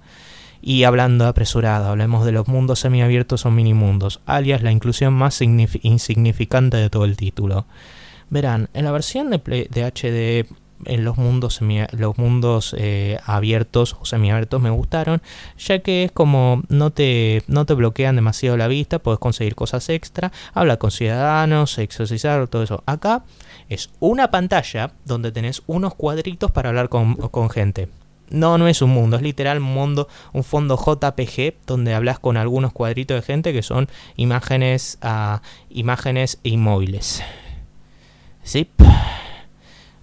Y 0.63 0.85
hablando 0.85 1.25
de 1.25 1.31
apresurado, 1.31 1.89
hablemos 1.89 2.27
de 2.27 2.33
los 2.33 2.47
mundos 2.47 2.81
semiabiertos 2.81 3.47
o 3.47 3.51
minimundos, 3.51 4.21
alias 4.27 4.63
la 4.63 4.71
inclusión 4.71 5.15
más 5.15 5.41
insignificante 5.41 6.77
de 6.77 6.91
todo 6.91 7.07
el 7.07 7.17
título. 7.17 7.65
Verán, 8.29 8.69
en 8.75 8.85
la 8.85 8.93
versión 8.93 9.31
de, 9.31 9.39
de 9.71 9.85
HD 9.85 10.47
en 10.85 11.05
los 11.05 11.17
mundos, 11.17 11.61
los 11.93 12.19
mundos 12.19 12.75
eh, 12.79 13.19
abiertos 13.25 13.97
o 14.01 14.05
semiabiertos 14.05 14.61
me 14.61 14.71
gustaron, 14.71 15.23
ya 15.59 15.81
que 15.81 16.05
es 16.05 16.13
como 16.13 16.63
no 16.69 16.91
te, 16.91 17.43
no 17.49 17.67
te 17.67 17.75
bloquean 17.75 18.17
demasiado 18.17 18.57
la 18.57 18.69
vista, 18.69 18.99
puedes 18.99 19.19
conseguir 19.19 19.55
cosas 19.55 19.89
extra, 19.89 20.33
hablar 20.55 20.79
con 20.79 20.91
ciudadanos, 20.91 21.79
exorcizar, 21.79 22.49
todo 22.49 22.63
eso. 22.63 22.83
Acá 22.87 23.25
es 23.71 23.89
una 24.01 24.31
pantalla 24.31 24.93
donde 25.07 25.33
tenés 25.33 25.63
unos 25.67 25.95
cuadritos 25.95 26.51
para 26.51 26.69
hablar 26.69 26.89
con, 26.89 27.51
gente. 27.51 27.89
No, 28.29 28.59
no 28.59 28.69
es 28.69 28.83
un 28.83 28.91
mundo, 28.91 29.17
es 29.17 29.23
literal 29.23 29.59
un 29.59 29.65
mundo, 29.65 30.09
un 30.33 30.45
fondo 30.45 30.77
JPG 30.77 31.55
donde 31.67 31.95
hablas 31.95 32.19
con 32.19 32.37
algunos 32.37 32.73
cuadritos 32.73 33.17
de 33.17 33.23
gente 33.23 33.53
que 33.53 33.63
son 33.63 33.89
imágenes, 34.17 34.99
uh, 35.03 35.39
imágenes 35.71 36.39
inmóviles. 36.43 37.23
Sí. 38.43 38.69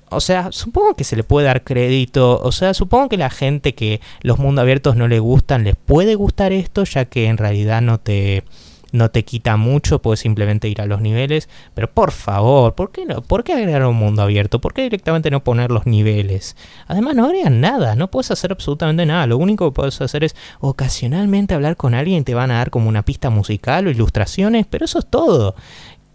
O 0.09 0.21
sea, 0.21 0.53
supongo 0.53 0.95
que 0.95 1.03
se 1.03 1.17
le 1.17 1.23
puede 1.23 1.47
dar 1.47 1.65
crédito. 1.65 2.39
O 2.41 2.53
sea, 2.53 2.73
supongo 2.73 3.09
que 3.09 3.17
la 3.17 3.29
gente 3.29 3.75
que 3.75 3.99
los 4.21 4.39
mundos 4.39 4.63
abiertos 4.63 4.95
no 4.95 5.09
le 5.09 5.19
gustan, 5.19 5.65
les 5.65 5.75
puede 5.75 6.15
gustar 6.15 6.53
esto, 6.53 6.85
ya 6.85 7.03
que 7.05 7.27
en 7.27 7.35
realidad 7.35 7.81
no 7.81 7.99
te 7.99 8.45
no 8.91 9.09
te 9.11 9.23
quita 9.25 9.57
mucho, 9.57 10.01
puedes 10.01 10.19
simplemente 10.19 10.69
ir 10.69 10.81
a 10.81 10.85
los 10.85 11.01
niveles, 11.01 11.49
pero 11.73 11.89
por 11.89 12.11
favor, 12.11 12.75
¿por 12.75 12.91
qué 12.91 13.05
no? 13.05 13.21
¿Por 13.21 13.43
qué 13.43 13.53
agregar 13.53 13.85
un 13.85 13.95
mundo 13.95 14.21
abierto? 14.21 14.59
¿Por 14.61 14.73
qué 14.73 14.83
directamente 14.83 15.31
no 15.31 15.43
poner 15.43 15.71
los 15.71 15.85
niveles? 15.85 16.55
Además 16.87 17.15
no 17.15 17.25
agregan 17.25 17.61
nada, 17.61 17.95
no 17.95 18.09
puedes 18.09 18.31
hacer 18.31 18.51
absolutamente 18.51 19.05
nada, 19.05 19.27
lo 19.27 19.37
único 19.37 19.69
que 19.69 19.75
puedes 19.75 19.99
hacer 20.01 20.23
es 20.23 20.35
ocasionalmente 20.59 21.53
hablar 21.53 21.77
con 21.77 21.93
alguien, 21.93 22.23
te 22.23 22.33
van 22.33 22.51
a 22.51 22.57
dar 22.57 22.69
como 22.69 22.89
una 22.89 23.03
pista 23.03 23.29
musical 23.29 23.87
o 23.87 23.91
ilustraciones, 23.91 24.65
pero 24.69 24.85
eso 24.85 24.99
es 24.99 25.05
todo. 25.05 25.55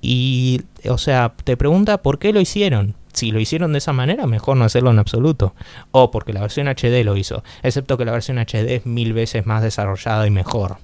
Y, 0.02 0.62
o 0.88 0.98
sea, 0.98 1.32
te 1.44 1.56
pregunta 1.56 2.02
por 2.02 2.18
qué 2.18 2.32
lo 2.32 2.40
hicieron. 2.40 2.96
Si 3.12 3.30
lo 3.30 3.38
hicieron 3.38 3.72
de 3.72 3.78
esa 3.78 3.92
manera, 3.92 4.26
mejor 4.26 4.56
no 4.56 4.64
hacerlo 4.64 4.90
en 4.90 4.98
absoluto. 4.98 5.54
O 5.92 6.10
porque 6.10 6.32
la 6.32 6.40
versión 6.40 6.66
HD 6.66 7.04
lo 7.04 7.16
hizo. 7.16 7.44
Excepto 7.62 7.96
que 7.96 8.04
la 8.04 8.12
versión 8.12 8.38
HD 8.38 8.74
es 8.74 8.86
mil 8.86 9.12
veces 9.12 9.46
más 9.46 9.62
desarrollada 9.62 10.26
y 10.26 10.30
mejor. 10.30 10.78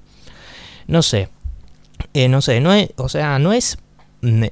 No 0.86 1.02
sé, 1.02 1.28
eh, 2.14 2.28
no 2.28 2.40
sé, 2.40 2.60
no 2.60 2.72
es, 2.72 2.90
o 2.96 3.08
sea, 3.08 3.38
no 3.38 3.52
es, 3.52 3.78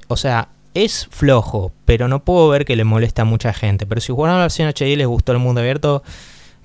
o 0.07 0.17
sea, 0.17 0.49
es 0.73 1.07
flojo, 1.09 1.71
pero 1.85 2.07
no 2.07 2.23
puedo 2.23 2.49
ver 2.49 2.65
que 2.65 2.75
le 2.75 2.83
molesta 2.83 3.23
a 3.23 3.25
mucha 3.25 3.53
gente. 3.53 3.85
Pero 3.85 4.01
si 4.01 4.13
jugaron 4.13 4.37
la 4.37 4.43
versión 4.43 4.69
HD 4.69 4.89
y 4.89 4.95
les 4.95 5.07
gustó 5.07 5.31
el 5.31 5.39
mundo 5.39 5.61
abierto, 5.61 6.03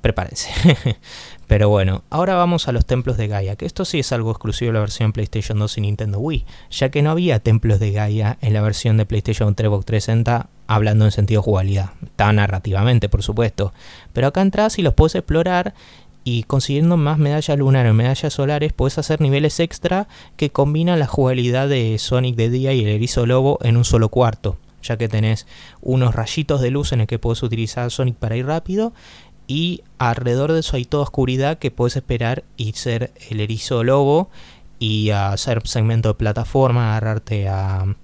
prepárense. 0.02 0.50
pero 1.46 1.68
bueno, 1.68 2.04
ahora 2.10 2.34
vamos 2.34 2.68
a 2.68 2.72
los 2.72 2.84
templos 2.84 3.16
de 3.16 3.28
Gaia, 3.28 3.56
que 3.56 3.64
esto 3.64 3.84
sí 3.84 4.00
es 4.00 4.12
algo 4.12 4.30
exclusivo 4.30 4.68
de 4.68 4.74
la 4.74 4.80
versión 4.80 5.12
PlayStation 5.12 5.58
2 5.58 5.78
y 5.78 5.80
Nintendo 5.80 6.18
Wii, 6.18 6.44
ya 6.70 6.90
que 6.90 7.02
no 7.02 7.10
había 7.10 7.38
templos 7.38 7.80
de 7.80 7.92
Gaia 7.92 8.36
en 8.42 8.52
la 8.52 8.60
versión 8.60 8.96
de 8.98 9.06
PlayStation 9.06 9.54
3 9.54 9.68
Xbox 9.68 9.86
360 9.86 10.48
hablando 10.66 11.04
en 11.04 11.10
sentido 11.10 11.42
jugabilidad. 11.42 11.90
Está 12.02 12.32
narrativamente, 12.32 13.08
por 13.08 13.22
supuesto. 13.22 13.72
Pero 14.12 14.28
acá 14.28 14.40
entras 14.40 14.78
y 14.78 14.82
los 14.82 14.94
puedes 14.94 15.14
explorar 15.14 15.74
y 16.24 16.44
consiguiendo 16.44 16.96
más 16.96 17.18
medallas 17.18 17.58
lunares 17.58 17.94
medallas 17.94 18.32
solares 18.32 18.72
puedes 18.72 18.98
hacer 18.98 19.20
niveles 19.20 19.58
extra 19.60 20.08
que 20.36 20.50
combinan 20.50 20.98
la 20.98 21.06
jugabilidad 21.06 21.68
de 21.68 21.98
Sonic 21.98 22.36
de 22.36 22.50
día 22.50 22.72
y 22.72 22.82
el 22.82 22.88
erizo 22.88 23.26
lobo 23.26 23.58
en 23.62 23.76
un 23.76 23.84
solo 23.84 24.08
cuarto, 24.08 24.56
ya 24.82 24.96
que 24.96 25.08
tenés 25.08 25.46
unos 25.80 26.14
rayitos 26.14 26.60
de 26.60 26.70
luz 26.70 26.92
en 26.92 27.02
el 27.02 27.06
que 27.06 27.18
puedes 27.18 27.42
utilizar 27.42 27.90
Sonic 27.90 28.16
para 28.16 28.36
ir 28.36 28.46
rápido 28.46 28.92
y 29.46 29.82
alrededor 29.98 30.52
de 30.52 30.60
eso 30.60 30.76
hay 30.76 30.84
toda 30.84 31.02
oscuridad 31.02 31.58
que 31.58 31.70
puedes 31.70 31.96
esperar 31.96 32.44
y 32.56 32.72
ser 32.72 33.12
el 33.28 33.40
erizo 33.40 33.84
lobo 33.84 34.30
y 34.78 35.10
hacer 35.10 35.66
segmento 35.66 36.08
de 36.08 36.14
plataforma, 36.14 36.90
agarrarte 36.90 37.48
a 37.48 37.94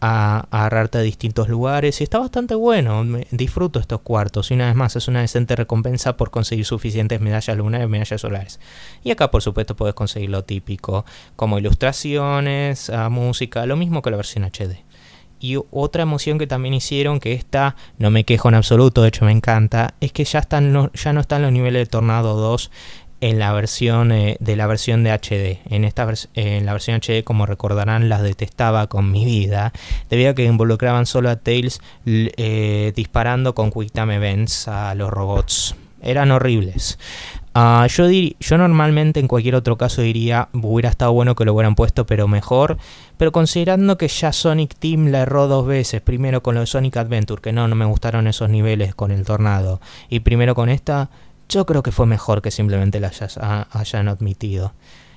a, 0.00 0.46
agarrarte 0.50 0.98
a 0.98 1.00
distintos 1.02 1.48
lugares 1.48 2.00
y 2.00 2.04
está 2.04 2.18
bastante 2.18 2.54
bueno. 2.54 3.04
disfruto 3.30 3.80
estos 3.80 4.00
cuartos 4.00 4.50
y 4.50 4.54
una 4.54 4.66
vez 4.66 4.74
más 4.74 4.96
es 4.96 5.08
una 5.08 5.20
decente 5.20 5.56
recompensa 5.56 6.16
por 6.16 6.30
conseguir 6.30 6.64
suficientes 6.64 7.20
medallas 7.20 7.56
lunares 7.56 7.86
y 7.86 7.90
medallas 7.90 8.20
solares. 8.20 8.60
Y 9.04 9.10
acá 9.10 9.30
por 9.30 9.42
supuesto 9.42 9.76
puedes 9.76 9.94
conseguir 9.94 10.30
lo 10.30 10.44
típico 10.44 11.04
como 11.36 11.58
ilustraciones, 11.58 12.90
ah, 12.90 13.08
música, 13.08 13.66
lo 13.66 13.76
mismo 13.76 14.02
que 14.02 14.10
la 14.10 14.16
versión 14.16 14.44
HD. 14.44 14.84
Y 15.40 15.56
otra 15.70 16.02
emoción 16.02 16.38
que 16.38 16.48
también 16.48 16.74
hicieron, 16.74 17.20
que 17.20 17.32
esta 17.32 17.76
no 17.96 18.10
me 18.10 18.24
quejo 18.24 18.48
en 18.48 18.56
absoluto, 18.56 19.02
de 19.02 19.08
hecho 19.08 19.24
me 19.24 19.30
encanta, 19.30 19.94
es 20.00 20.12
que 20.12 20.24
ya, 20.24 20.40
están 20.40 20.90
ya 20.92 21.12
no 21.12 21.20
están 21.20 21.42
los 21.42 21.52
niveles 21.52 21.82
de 21.82 21.86
Tornado 21.86 22.34
2 22.36 22.72
en 23.20 23.38
la 23.38 23.52
versión 23.52 24.12
eh, 24.12 24.36
de 24.40 24.56
la 24.56 24.66
versión 24.66 25.04
de 25.04 25.12
HD. 25.12 25.58
En 25.72 25.84
esta 25.84 26.06
en 26.34 26.66
la 26.66 26.72
versión 26.72 27.00
HD, 27.00 27.24
como 27.24 27.46
recordarán, 27.46 28.08
las 28.08 28.22
detestaba 28.22 28.86
con 28.86 29.10
mi 29.10 29.24
vida, 29.24 29.72
debido 30.08 30.30
a 30.30 30.34
que 30.34 30.44
involucraban 30.44 31.06
solo 31.06 31.30
a 31.30 31.36
Tails 31.36 31.80
eh, 32.06 32.92
disparando 32.94 33.54
con 33.54 33.70
Quick 33.70 33.92
Time 33.92 34.16
Events 34.16 34.68
a 34.68 34.94
los 34.94 35.10
robots. 35.10 35.74
Eran 36.00 36.30
horribles. 36.30 36.98
Ah, 37.60 37.88
yo, 37.88 38.04
yo 38.08 38.56
normalmente 38.56 39.18
en 39.18 39.26
cualquier 39.26 39.56
otro 39.56 39.76
caso 39.76 40.00
diría, 40.00 40.48
hubiera 40.52 40.90
estado 40.90 41.12
bueno 41.12 41.34
que 41.34 41.44
lo 41.44 41.54
hubieran 41.54 41.74
puesto, 41.74 42.06
pero 42.06 42.28
mejor. 42.28 42.78
Pero 43.16 43.32
considerando 43.32 43.98
que 43.98 44.06
ya 44.06 44.32
Sonic 44.32 44.76
Team 44.76 45.08
la 45.08 45.22
erró 45.22 45.48
dos 45.48 45.66
veces, 45.66 46.00
primero 46.00 46.40
con 46.40 46.54
lo 46.54 46.60
de 46.60 46.66
Sonic 46.66 46.96
Adventure, 46.98 47.42
que 47.42 47.52
no, 47.52 47.66
no 47.66 47.74
me 47.74 47.84
gustaron 47.84 48.28
esos 48.28 48.48
niveles 48.48 48.94
con 48.94 49.10
el 49.10 49.24
tornado, 49.24 49.80
y 50.08 50.20
primero 50.20 50.54
con 50.54 50.68
esta, 50.68 51.10
yo 51.48 51.66
creo 51.66 51.82
que 51.82 51.92
fue 51.92 52.06
mejor 52.06 52.42
que 52.42 52.50
simplemente 52.50 53.00
la 53.00 53.10
hayan 53.70 54.08
admitido. 54.08 54.74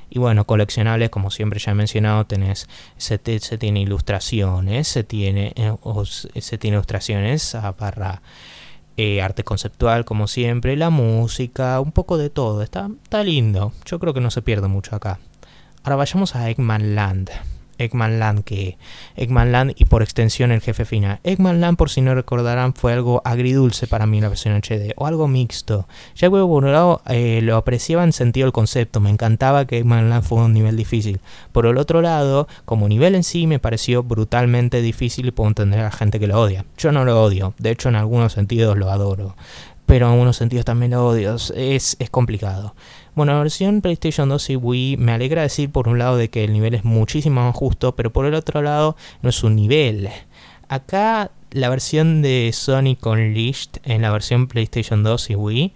Y 0.09 0.19
bueno, 0.19 0.45
coleccionables, 0.45 1.09
como 1.09 1.31
siempre 1.31 1.59
ya 1.59 1.71
he 1.71 1.75
mencionado, 1.75 2.25
tenés, 2.25 2.67
se, 2.97 3.17
tiene 3.17 3.81
ilustraciones, 3.81 4.87
se 4.89 5.05
tiene, 5.05 5.53
eh, 5.55 5.73
se 6.41 6.57
tiene 6.57 6.75
ilustraciones 6.75 7.55
para 7.77 8.21
eh, 8.97 9.21
arte 9.21 9.45
conceptual, 9.45 10.03
como 10.03 10.27
siempre, 10.27 10.75
la 10.75 10.89
música, 10.89 11.79
un 11.79 11.93
poco 11.93 12.17
de 12.17 12.29
todo. 12.29 12.61
Está, 12.61 12.89
está 13.03 13.23
lindo. 13.23 13.71
Yo 13.85 13.99
creo 13.99 14.13
que 14.13 14.19
no 14.19 14.31
se 14.31 14.41
pierde 14.41 14.67
mucho 14.67 14.97
acá. 14.97 15.19
Ahora 15.83 15.95
vayamos 15.95 16.35
a 16.35 16.49
Eggman 16.49 16.93
Land. 16.93 17.31
Eggman 17.83 18.19
Land 18.19 18.43
que 18.43 18.77
Eggman 19.15 19.51
Land 19.51 19.73
y 19.75 19.85
por 19.85 20.01
extensión 20.01 20.51
el 20.51 20.61
jefe 20.61 20.85
final. 20.85 21.19
Eggman 21.23 21.61
Land, 21.61 21.77
por 21.77 21.89
si 21.89 22.01
no 22.01 22.15
recordarán, 22.15 22.73
fue 22.73 22.93
algo 22.93 23.21
agridulce 23.25 23.87
para 23.87 24.05
mí 24.05 24.21
la 24.21 24.29
versión 24.29 24.55
HD 24.55 24.93
o 24.95 25.07
algo 25.07 25.27
mixto. 25.27 25.87
Ya 26.15 26.27
que 26.27 26.31
por 26.31 26.63
un 26.63 26.71
lado 26.71 27.01
eh, 27.07 27.39
lo 27.41 27.55
apreciaba 27.55 28.03
en 28.03 28.13
sentido 28.13 28.47
el 28.47 28.53
concepto, 28.53 28.99
me 28.99 29.09
encantaba 29.09 29.65
que 29.65 29.79
Eggman 29.79 30.09
Land 30.09 30.23
fuera 30.23 30.45
un 30.45 30.53
nivel 30.53 30.77
difícil. 30.77 31.19
Por 31.51 31.65
el 31.65 31.77
otro 31.77 32.01
lado, 32.01 32.47
como 32.65 32.87
nivel 32.87 33.15
en 33.15 33.23
sí 33.23 33.47
me 33.47 33.59
pareció 33.59 34.03
brutalmente 34.03 34.81
difícil 34.81 35.27
y 35.27 35.31
puedo 35.31 35.49
entender 35.49 35.79
a 35.79 35.83
la 35.83 35.91
gente 35.91 36.19
que 36.19 36.27
lo 36.27 36.39
odia. 36.39 36.65
Yo 36.77 36.91
no 36.91 37.05
lo 37.05 37.21
odio, 37.21 37.53
de 37.57 37.71
hecho 37.71 37.89
en 37.89 37.95
algunos 37.95 38.33
sentidos 38.33 38.77
lo 38.77 38.89
adoro 38.89 39.35
pero 39.91 40.05
en 40.05 40.13
algunos 40.13 40.37
sentidos 40.37 40.63
también 40.63 40.91
lo 40.91 41.05
odio. 41.05 41.35
Es, 41.35 41.97
es 41.99 42.09
complicado. 42.09 42.75
Bueno, 43.13 43.33
la 43.33 43.39
versión 43.39 43.81
PlayStation 43.81 44.29
2 44.29 44.51
y 44.51 44.55
Wii 44.55 44.95
me 44.97 45.11
alegra 45.11 45.41
decir 45.41 45.69
por 45.69 45.89
un 45.89 45.99
lado 45.99 46.15
de 46.15 46.29
que 46.29 46.45
el 46.45 46.53
nivel 46.53 46.73
es 46.75 46.85
muchísimo 46.85 47.43
más 47.43 47.53
justo, 47.53 47.93
pero 47.93 48.13
por 48.13 48.25
el 48.25 48.33
otro 48.33 48.61
lado 48.61 48.95
no 49.21 49.29
es 49.29 49.43
un 49.43 49.57
nivel. 49.57 50.09
Acá 50.69 51.31
la 51.51 51.67
versión 51.67 52.21
de 52.21 52.51
Sonic 52.53 53.05
Unleashed 53.05 53.81
en 53.83 54.01
la 54.01 54.11
versión 54.11 54.47
PlayStation 54.47 55.03
2 55.03 55.31
y 55.31 55.35
Wii 55.35 55.73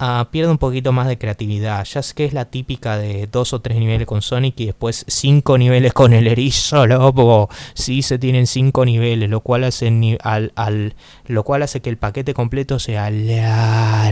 uh, 0.00 0.24
pierde 0.32 0.50
un 0.50 0.58
poquito 0.58 0.90
más 0.90 1.06
de 1.06 1.16
creatividad. 1.16 1.84
Ya 1.84 2.02
sé 2.02 2.12
que 2.12 2.24
es 2.24 2.32
la 2.32 2.46
típica 2.46 2.98
de 2.98 3.28
dos 3.28 3.52
o 3.52 3.60
tres 3.60 3.78
niveles 3.78 4.08
con 4.08 4.20
Sonic 4.20 4.58
y 4.58 4.66
después 4.66 5.04
cinco 5.06 5.56
niveles 5.58 5.92
con 5.92 6.12
el 6.12 6.26
erizo 6.26 6.86
lobo. 6.88 7.48
Sí 7.74 8.02
se 8.02 8.18
tienen 8.18 8.48
cinco 8.48 8.84
niveles, 8.84 9.30
lo 9.30 9.42
cual 9.42 9.62
hace 9.62 10.18
al, 10.22 10.52
al, 10.56 10.96
lo 11.26 11.44
cual 11.44 11.62
hace 11.62 11.80
que 11.80 11.90
el 11.90 11.98
paquete 11.98 12.34
completo 12.34 12.80
sea 12.80 13.10
largo 13.10 14.10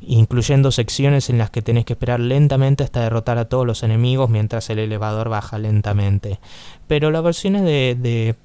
incluyendo 0.00 0.70
secciones 0.70 1.30
en 1.30 1.38
las 1.38 1.50
que 1.50 1.62
tenés 1.62 1.84
que 1.84 1.94
esperar 1.94 2.20
lentamente 2.20 2.84
hasta 2.84 3.02
derrotar 3.02 3.38
a 3.38 3.46
todos 3.48 3.66
los 3.66 3.82
enemigos 3.82 4.30
mientras 4.30 4.70
el 4.70 4.78
elevador 4.78 5.28
baja 5.28 5.58
lentamente. 5.58 6.38
Pero 6.86 7.10
las 7.10 7.22
versiones 7.22 7.64
de, 7.64 8.36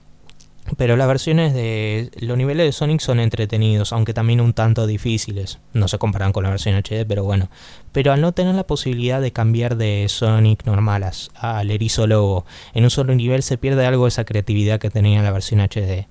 pero 0.77 0.95
las 0.95 1.07
versiones 1.07 1.53
de 1.53 2.09
los 2.19 2.37
niveles 2.37 2.65
de 2.65 2.71
Sonic 2.71 3.01
son 3.01 3.19
entretenidos, 3.19 3.91
aunque 3.91 4.13
también 4.13 4.39
un 4.39 4.53
tanto 4.53 4.87
difíciles. 4.87 5.59
No 5.73 5.87
se 5.87 5.97
comparan 5.97 6.31
con 6.31 6.43
la 6.43 6.49
versión 6.49 6.75
HD, 6.75 7.05
pero 7.05 7.23
bueno. 7.23 7.49
Pero 7.91 8.13
al 8.13 8.21
no 8.21 8.31
tener 8.31 8.55
la 8.55 8.65
posibilidad 8.65 9.21
de 9.21 9.33
cambiar 9.33 9.75
de 9.75 10.05
Sonic 10.07 10.65
normal 10.65 11.05
al 11.35 11.71
erizo 11.71 12.07
lobo 12.07 12.45
en 12.73 12.85
un 12.85 12.89
solo 12.89 13.13
nivel 13.13 13.43
se 13.43 13.57
pierde 13.57 13.85
algo 13.85 14.05
de 14.05 14.09
esa 14.09 14.23
creatividad 14.23 14.79
que 14.79 14.89
tenía 14.89 15.21
la 15.21 15.31
versión 15.31 15.59
HD. 15.59 16.07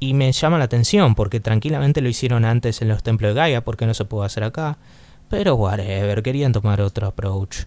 Y 0.00 0.14
me 0.14 0.32
llama 0.32 0.58
la 0.58 0.64
atención 0.64 1.14
porque 1.14 1.40
tranquilamente 1.40 2.00
lo 2.00 2.08
hicieron 2.08 2.44
antes 2.44 2.80
en 2.80 2.88
los 2.88 3.02
templos 3.02 3.30
de 3.30 3.34
Gaia, 3.34 3.60
porque 3.62 3.86
no 3.86 3.94
se 3.94 4.06
puede 4.06 4.26
hacer 4.26 4.44
acá. 4.44 4.78
Pero 5.28 5.54
whatever, 5.54 6.22
querían 6.22 6.52
tomar 6.52 6.80
otro 6.80 7.06
approach. 7.06 7.58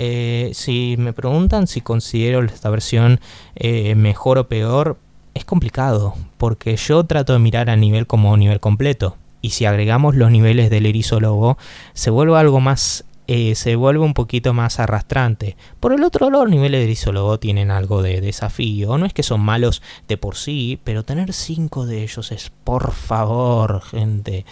Eh, 0.00 0.50
si 0.54 0.96
me 0.98 1.12
preguntan 1.12 1.66
si 1.66 1.80
considero 1.80 2.44
esta 2.44 2.70
versión 2.70 3.20
eh, 3.54 3.94
mejor 3.94 4.38
o 4.38 4.48
peor, 4.48 4.98
es 5.34 5.44
complicado, 5.44 6.14
porque 6.36 6.76
yo 6.76 7.04
trato 7.04 7.32
de 7.32 7.38
mirar 7.38 7.70
a 7.70 7.76
nivel 7.76 8.06
como 8.06 8.36
nivel 8.36 8.60
completo. 8.60 9.16
Y 9.40 9.50
si 9.50 9.64
agregamos 9.64 10.16
los 10.16 10.30
niveles 10.30 10.68
del 10.70 10.86
erizo 10.86 11.20
lobo, 11.20 11.58
se 11.94 12.10
vuelve 12.10 12.36
algo 12.38 12.60
más 12.60 13.04
eh, 13.30 13.54
se 13.54 13.76
vuelve 13.76 14.02
un 14.02 14.14
poquito 14.14 14.54
más 14.54 14.80
arrastrante. 14.80 15.58
Por 15.80 15.92
el 15.92 16.02
otro 16.02 16.30
lado, 16.30 16.44
los 16.44 16.50
niveles 16.50 16.80
de 16.80 16.86
Grisologo 16.86 17.38
tienen 17.38 17.70
algo 17.70 18.02
de 18.02 18.22
desafío. 18.22 18.96
No 18.96 19.04
es 19.04 19.12
que 19.12 19.22
son 19.22 19.42
malos 19.42 19.82
de 20.08 20.16
por 20.16 20.36
sí, 20.36 20.80
pero 20.82 21.04
tener 21.04 21.34
cinco 21.34 21.84
de 21.84 22.02
ellos 22.02 22.32
es 22.32 22.50
por 22.64 22.92
favor, 22.92 23.82
gente. 23.82 24.46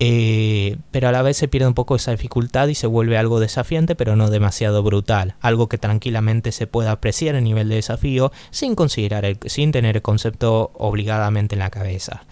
Eh, 0.00 0.76
pero 0.90 1.08
a 1.08 1.12
la 1.12 1.22
vez 1.22 1.38
se 1.38 1.48
pierde 1.48 1.66
un 1.66 1.72
poco 1.72 1.96
esa 1.96 2.10
dificultad 2.10 2.68
y 2.68 2.74
se 2.74 2.86
vuelve 2.86 3.16
algo 3.16 3.40
desafiante, 3.40 3.94
pero 3.94 4.16
no 4.16 4.28
demasiado 4.28 4.82
brutal. 4.82 5.36
Algo 5.40 5.70
que 5.70 5.78
tranquilamente 5.78 6.52
se 6.52 6.66
puede 6.66 6.90
apreciar 6.90 7.36
a 7.36 7.40
nivel 7.40 7.70
de 7.70 7.76
desafío 7.76 8.32
sin 8.50 8.74
considerar 8.74 9.38
sin 9.46 9.72
tener 9.72 9.96
el 9.96 10.02
concepto 10.02 10.72
obligadamente 10.74 11.54
en 11.54 11.60
la 11.60 11.70
cabeza. 11.70 12.24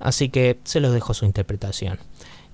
Así 0.00 0.28
que 0.28 0.58
se 0.64 0.80
los 0.80 0.92
dejo 0.92 1.14
su 1.14 1.24
interpretación. 1.24 2.00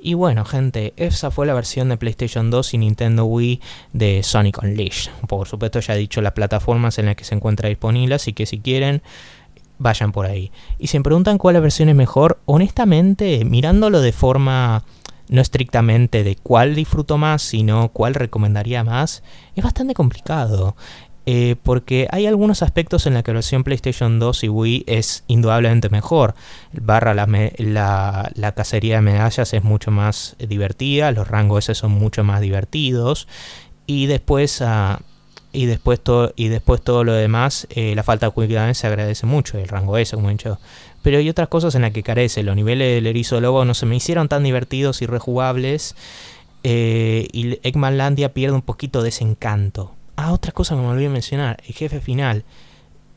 Y 0.07 0.15
bueno, 0.15 0.45
gente, 0.45 0.95
esa 0.97 1.33
fue 1.33 1.47
la 1.47 1.55
versión 1.55 1.89
de 1.89 1.97
PlayStation 1.97 2.49
2 2.49 2.75
y 2.75 2.79
Nintendo 2.79 3.25
Wii 3.25 3.61
de 3.93 4.23
Sonic 4.23 4.63
Unleashed. 4.63 5.11
Por 5.27 5.49
supuesto, 5.49 5.81
ya 5.81 5.97
he 5.97 5.99
dicho 5.99 6.23
las 6.23 6.33
plataformas 6.33 7.01
en 7.01 7.07
las 7.07 7.17
que 7.17 7.25
se 7.25 7.35
encuentra 7.35 7.69
disponible, 7.69 8.15
así 8.15 8.33
que 8.33 8.47
si 8.47 8.61
quieren, 8.61 9.03
vayan 9.79 10.13
por 10.13 10.27
ahí. 10.27 10.53
Y 10.79 10.87
si 10.87 10.97
me 10.97 11.03
preguntan 11.03 11.39
cuál 11.39 11.61
versión 11.61 11.89
es 11.89 11.97
mejor, 11.97 12.39
honestamente, 12.45 13.45
mirándolo 13.45 14.01
de 14.01 14.13
forma 14.13 14.85
no 15.29 15.41
estrictamente 15.41 16.23
de 16.23 16.37
cuál 16.37 16.77
disfruto 16.77 17.19
más, 17.19 17.43
sino 17.43 17.89
cuál 17.89 18.15
recomendaría 18.15 18.85
más, 18.85 19.25
es 19.57 19.65
bastante 19.65 19.95
complicado. 19.95 20.77
Eh, 21.29 21.57
porque 21.65 22.07
hay 22.13 22.27
algunos 22.27 22.63
aspectos 22.63 23.05
en 23.07 23.15
la 23.15 23.25
que 23.25 23.33
la 23.33 23.39
versión 23.39 23.65
PlayStation 23.65 24.21
2 24.21 24.45
y 24.45 24.49
Wii 24.49 24.85
es 24.87 25.25
indudablemente 25.27 25.89
mejor. 25.89 26.37
Barra 26.73 27.15
la, 27.15 28.53
cacería 28.55 28.97
de 28.97 29.01
medallas 29.03 29.53
es 29.53 29.65
mucho 29.65 29.91
más 29.91 30.37
divertida, 30.39 31.11
los 31.11 31.27
rangos 31.27 31.69
S 31.69 31.75
son 31.75 31.91
mucho 31.91 32.23
más 32.23 32.41
divertidos. 32.41 33.27
Y 33.89 34.07
después, 34.07 34.61
uh, 34.61 35.03
y 35.53 35.67
después, 35.67 36.01
todo, 36.01 36.33
y 36.37 36.47
después 36.47 36.81
todo 36.83 37.03
lo 37.03 37.13
demás, 37.13 37.67
eh, 37.71 37.95
la 37.97 38.05
falta 38.05 38.27
de 38.27 38.33
cuidado 38.33 38.73
se 38.75 38.87
agradece 38.87 39.27
mucho, 39.27 39.59
el 39.59 39.67
rango 39.67 39.99
S, 39.99 40.15
como 40.15 40.29
he 40.29 40.33
dicho. 40.33 40.61
Pero 41.03 41.19
hay 41.19 41.29
otras 41.29 41.49
cosas 41.49 41.75
en 41.75 41.83
las 41.83 41.93
que 41.93 42.05
carece. 42.05 42.45
Los 42.45 42.55
niveles 42.55 42.95
del 42.95 43.07
erizo 43.07 43.41
lobo 43.41 43.65
no 43.65 43.75
se 43.75 43.87
me 43.87 43.97
hicieron 43.97 44.29
tan 44.29 44.45
divertidos 44.45 45.03
y 45.03 45.07
rejugables. 45.07 45.97
Eh, 46.63 47.29
y 47.33 47.59
Eggmanlandia 47.67 48.33
pierde 48.33 48.55
un 48.55 48.63
poquito 48.63 49.03
de 49.03 49.09
ese 49.09 49.25
encanto. 49.25 49.96
Ah, 50.17 50.33
otra 50.33 50.53
cosa 50.53 50.75
que 50.75 50.81
me 50.81 50.89
olvidé 50.89 51.09
mencionar, 51.09 51.59
el 51.67 51.75
jefe 51.75 52.01
final. 52.01 52.45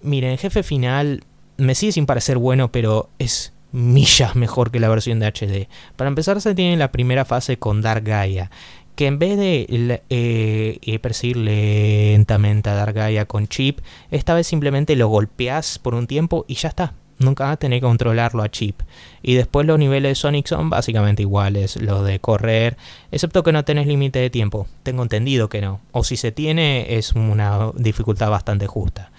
Miren, 0.02 0.32
el 0.32 0.38
jefe 0.38 0.64
final 0.64 1.24
me 1.58 1.76
sigue 1.76 1.94
sin 1.94 2.06
parecer 2.06 2.38
bueno, 2.38 2.72
pero 2.72 3.10
es 3.20 3.54
millas 3.72 4.36
mejor 4.36 4.72
que 4.72 4.80
la 4.80 4.90
versión 4.90 5.20
de 5.20 5.28
HD. 5.28 5.68
Para 5.96 6.10
empezar 6.10 6.42
se 6.42 6.56
tiene 6.56 6.78
la 6.78 6.92
primera 6.92 7.26
fase 7.26 7.58
con 7.58 7.82
Dark 7.82 8.04
Gaia, 8.04 8.52
que 8.96 9.08
en 9.08 9.20
vez 9.20 9.38
de 9.38 9.66
eh, 10.10 10.80
eh, 10.82 11.00
perseguir 11.00 11.38
lentamente 11.38 12.70
a 12.70 12.74
Dark 12.74 12.96
Gaia 12.96 13.26
con 13.26 13.48
chip, 13.48 13.80
esta 14.12 14.34
vez 14.34 14.48
simplemente 14.48 14.96
lo 14.96 15.08
golpeas 15.08 15.80
por 15.80 15.96
un 15.96 16.08
tiempo 16.08 16.46
y 16.48 16.56
ya 16.56 16.70
está. 16.70 16.94
Nunca 17.20 17.46
vas 17.46 17.54
a 17.54 17.58
tener 17.58 17.80
que 17.80 17.86
controlarlo 17.86 18.42
a 18.44 18.50
chip. 18.50 18.82
Y 19.22 19.36
después 19.36 19.68
los 19.68 19.78
niveles 19.78 20.12
de 20.12 20.16
Sonic 20.16 20.48
son 20.48 20.70
básicamente 20.70 21.22
iguales. 21.22 21.76
Los 21.76 22.06
de 22.06 22.20
correr, 22.20 22.78
excepto 23.12 23.44
que 23.44 23.52
no 23.52 23.66
tenés 23.66 23.88
límite 23.88 24.20
de 24.20 24.30
tiempo. 24.30 24.68
Tengo 24.84 25.04
entendido 25.04 25.50
que 25.50 25.62
no. 25.62 25.82
O 25.92 26.04
si 26.04 26.18
se 26.18 26.32
tiene, 26.32 26.98
es 26.98 27.12
una 27.14 27.72
dificultad 27.76 28.30
bastante 28.30 28.68
justa. 28.68 29.12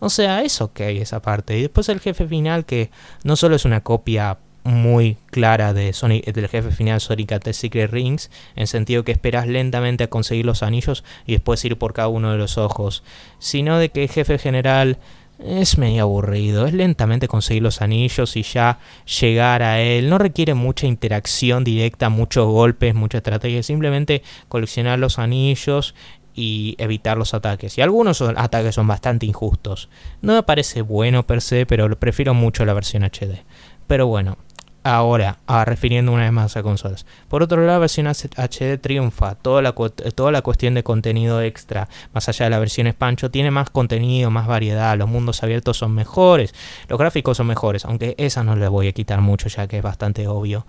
O 0.00 0.10
sea, 0.10 0.42
es 0.42 0.60
ok 0.60 0.80
esa 0.80 1.22
parte. 1.22 1.56
Y 1.58 1.62
después 1.62 1.88
el 1.88 2.00
jefe 2.00 2.26
final, 2.26 2.66
que 2.66 2.90
no 3.22 3.36
solo 3.36 3.56
es 3.56 3.64
una 3.64 3.82
copia 3.82 4.38
muy 4.64 5.18
clara 5.30 5.74
de 5.74 5.92
Sonic, 5.92 6.24
del 6.24 6.48
jefe 6.48 6.70
final 6.70 7.00
Sonic 7.00 7.32
at 7.32 7.42
the 7.42 7.52
Secret 7.52 7.90
Rings, 7.90 8.30
en 8.56 8.66
sentido 8.66 9.04
que 9.04 9.12
esperas 9.12 9.46
lentamente 9.46 10.04
a 10.04 10.10
conseguir 10.10 10.46
los 10.46 10.62
anillos 10.62 11.04
y 11.26 11.32
después 11.32 11.64
ir 11.64 11.76
por 11.76 11.92
cada 11.92 12.08
uno 12.08 12.32
de 12.32 12.38
los 12.38 12.58
ojos, 12.58 13.04
sino 13.38 13.78
de 13.78 13.90
que 13.90 14.04
el 14.04 14.08
jefe 14.08 14.38
general 14.38 14.98
es 15.38 15.78
medio 15.78 16.02
aburrido, 16.02 16.66
es 16.66 16.74
lentamente 16.74 17.28
conseguir 17.28 17.62
los 17.62 17.82
anillos 17.82 18.36
y 18.36 18.42
ya 18.42 18.78
llegar 19.20 19.62
a 19.62 19.80
él. 19.80 20.08
No 20.08 20.18
requiere 20.18 20.54
mucha 20.54 20.86
interacción 20.86 21.64
directa, 21.64 22.08
muchos 22.08 22.46
golpes, 22.46 22.94
mucha 22.94 23.18
estrategia, 23.18 23.62
simplemente 23.62 24.22
coleccionar 24.48 24.98
los 24.98 25.18
anillos 25.18 25.94
y 26.34 26.74
evitar 26.78 27.16
los 27.16 27.34
ataques. 27.34 27.78
Y 27.78 27.82
algunos 27.82 28.20
ataques 28.20 28.74
son 28.74 28.86
bastante 28.86 29.26
injustos. 29.26 29.88
No 30.22 30.34
me 30.34 30.42
parece 30.42 30.82
bueno 30.82 31.26
per 31.26 31.40
se, 31.40 31.66
pero 31.66 31.88
prefiero 31.98 32.34
mucho 32.34 32.64
la 32.64 32.74
versión 32.74 33.04
HD. 33.04 33.44
Pero 33.86 34.06
bueno, 34.06 34.38
Ahora, 34.86 35.38
ah, 35.46 35.64
refiriendo 35.64 36.12
una 36.12 36.24
vez 36.24 36.32
más 36.32 36.58
a 36.58 36.62
consolas. 36.62 37.06
Por 37.28 37.42
otro 37.42 37.56
lado, 37.56 37.72
la 37.72 37.78
versión 37.78 38.06
HD 38.06 38.78
triunfa. 38.78 39.34
Toda 39.34 39.62
la, 39.62 39.72
toda 39.72 40.30
la 40.30 40.42
cuestión 40.42 40.74
de 40.74 40.82
contenido 40.82 41.40
extra, 41.40 41.88
más 42.12 42.28
allá 42.28 42.44
de 42.44 42.50
la 42.50 42.58
versión 42.58 42.86
Spancho, 42.92 43.30
tiene 43.30 43.50
más 43.50 43.70
contenido, 43.70 44.30
más 44.30 44.46
variedad. 44.46 44.94
Los 44.98 45.08
mundos 45.08 45.42
abiertos 45.42 45.78
son 45.78 45.94
mejores. 45.94 46.54
Los 46.86 46.98
gráficos 46.98 47.38
son 47.38 47.46
mejores, 47.46 47.86
aunque 47.86 48.14
esa 48.18 48.44
no 48.44 48.56
le 48.56 48.68
voy 48.68 48.88
a 48.88 48.92
quitar 48.92 49.22
mucho, 49.22 49.48
ya 49.48 49.66
que 49.66 49.78
es 49.78 49.82
bastante 49.82 50.28
obvio. 50.28 50.66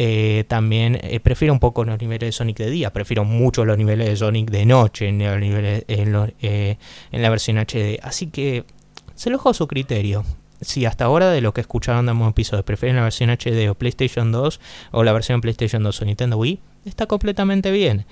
Eh, 0.00 0.44
también 0.46 0.96
eh, 1.02 1.18
prefiero 1.18 1.52
un 1.52 1.58
poco 1.58 1.84
los 1.84 1.98
niveles 1.98 2.28
de 2.28 2.32
Sonic 2.32 2.58
de 2.58 2.70
día, 2.70 2.92
prefiero 2.92 3.24
mucho 3.24 3.64
los 3.64 3.76
niveles 3.76 4.08
de 4.08 4.16
Sonic 4.16 4.50
de 4.50 4.64
noche 4.64 5.08
en, 5.08 5.20
eh, 5.20 6.78
la 7.10 7.30
versión 7.30 7.58
HD. 7.58 7.98
Así 8.04 8.28
que 8.28 8.64
se 9.16 9.30
lo 9.30 9.38
dejo 9.38 9.50
a 9.50 9.54
su 9.54 9.66
criterio 9.66 10.24
si 10.60 10.84
hasta 10.86 11.04
ahora 11.04 11.30
de 11.30 11.40
lo 11.40 11.54
que 11.54 11.60
escucharon 11.60 12.06
de 12.06 12.10
ambos 12.10 12.30
episodios 12.30 12.64
prefieren 12.64 12.96
la 12.96 13.02
versión 13.02 13.30
HD 13.30 13.70
o 13.70 13.74
PlayStation 13.74 14.32
2 14.32 14.60
o 14.92 15.04
la 15.04 15.12
versión 15.12 15.40
PlayStation 15.40 15.82
2 15.82 16.02
o 16.02 16.04
Nintendo 16.04 16.36
Wii, 16.36 16.60
está 16.84 17.06
completamente 17.06 17.70
bien. 17.70 18.06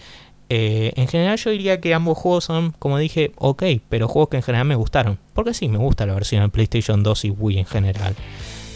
Eh, 0.48 0.92
en 0.94 1.08
general 1.08 1.36
yo 1.38 1.50
diría 1.50 1.80
que 1.80 1.92
ambos 1.92 2.16
juegos 2.18 2.44
son, 2.44 2.72
como 2.78 2.98
dije, 2.98 3.32
ok, 3.36 3.64
pero 3.88 4.06
juegos 4.06 4.28
que 4.28 4.36
en 4.36 4.42
general 4.42 4.66
me 4.66 4.76
gustaron. 4.76 5.18
Porque 5.34 5.54
sí, 5.54 5.68
me 5.68 5.78
gusta 5.78 6.06
la 6.06 6.14
versión 6.14 6.42
de 6.42 6.48
PlayStation 6.48 7.02
2 7.02 7.24
y 7.24 7.30
Wii 7.30 7.58
en 7.58 7.66
general. 7.66 8.14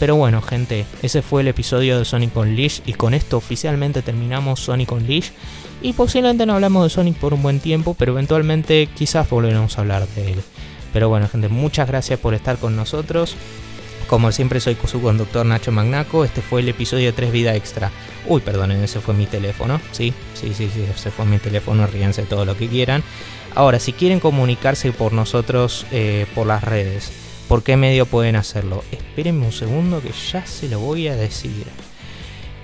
Pero 0.01 0.17
bueno, 0.17 0.41
gente, 0.41 0.87
ese 1.03 1.21
fue 1.23 1.43
el 1.43 1.49
episodio 1.49 1.99
de 1.99 2.07
Sonic 2.07 2.35
Unleashed 2.35 2.85
y 2.87 2.95
con 2.95 3.13
esto 3.13 3.37
oficialmente 3.37 4.03
terminamos 4.03 4.61
Sonic 4.61 4.91
Unleashed. 4.93 5.33
Y 5.83 5.93
posiblemente 5.93 6.47
no 6.47 6.55
hablamos 6.55 6.85
de 6.85 6.91
Sonic 6.91 7.17
por 7.17 7.35
un 7.35 7.43
buen 7.43 7.61
tiempo, 7.61 7.95
pero 7.99 8.13
eventualmente 8.13 8.89
quizás 8.95 9.29
volveremos 9.29 9.77
a 9.77 9.83
hablar 9.83 10.07
de 10.09 10.33
él. 10.33 10.43
Pero 10.93 11.09
bueno, 11.09 11.29
gente, 11.29 11.49
muchas 11.49 11.89
gracias 11.89 12.19
por 12.19 12.35
estar 12.35 12.59
con 12.59 12.77
nosotros. 12.77 13.37
Como 14.11 14.33
siempre 14.33 14.59
soy 14.59 14.77
su 14.87 15.01
conductor 15.01 15.47
Nacho 15.47 15.71
Magnaco, 15.71 16.25
este 16.25 16.43
fue 16.43 16.63
el 16.63 16.69
episodio 16.69 17.07
de 17.07 17.13
3 17.13 17.31
Vida 17.31 17.55
Extra. 17.55 17.93
Uy, 18.27 18.41
perdonen, 18.41 18.83
ese 18.83 19.01
fue 19.01 19.15
mi 19.15 19.27
teléfono. 19.27 19.81
Sí, 19.93 20.13
sí, 20.35 20.53
sí, 20.53 20.69
sí, 20.75 20.85
ese 20.93 21.13
fue 21.13 21.27
mi 21.27 21.39
teléfono, 21.39 21.87
ríense 21.87 22.23
todo 22.23 22.45
lo 22.45 22.57
que 22.57 22.67
quieran. 22.67 23.05
Ahora, 23.55 23.79
si 23.79 23.93
quieren 23.93 24.19
comunicarse 24.19 24.91
por 24.91 25.13
nosotros 25.13 25.87
eh, 25.93 26.27
por 26.35 26.49
las 26.49 26.65
redes, 26.65 27.13
¿por 27.47 27.63
qué 27.63 27.77
medio 27.77 28.05
pueden 28.05 28.35
hacerlo? 28.35 28.83
Espérenme 28.91 29.47
un 29.47 29.53
segundo 29.53 30.03
que 30.03 30.11
ya 30.11 30.45
se 30.45 30.69
lo 30.69 30.81
voy 30.81 31.07
a 31.07 31.15
decir. 31.15 31.67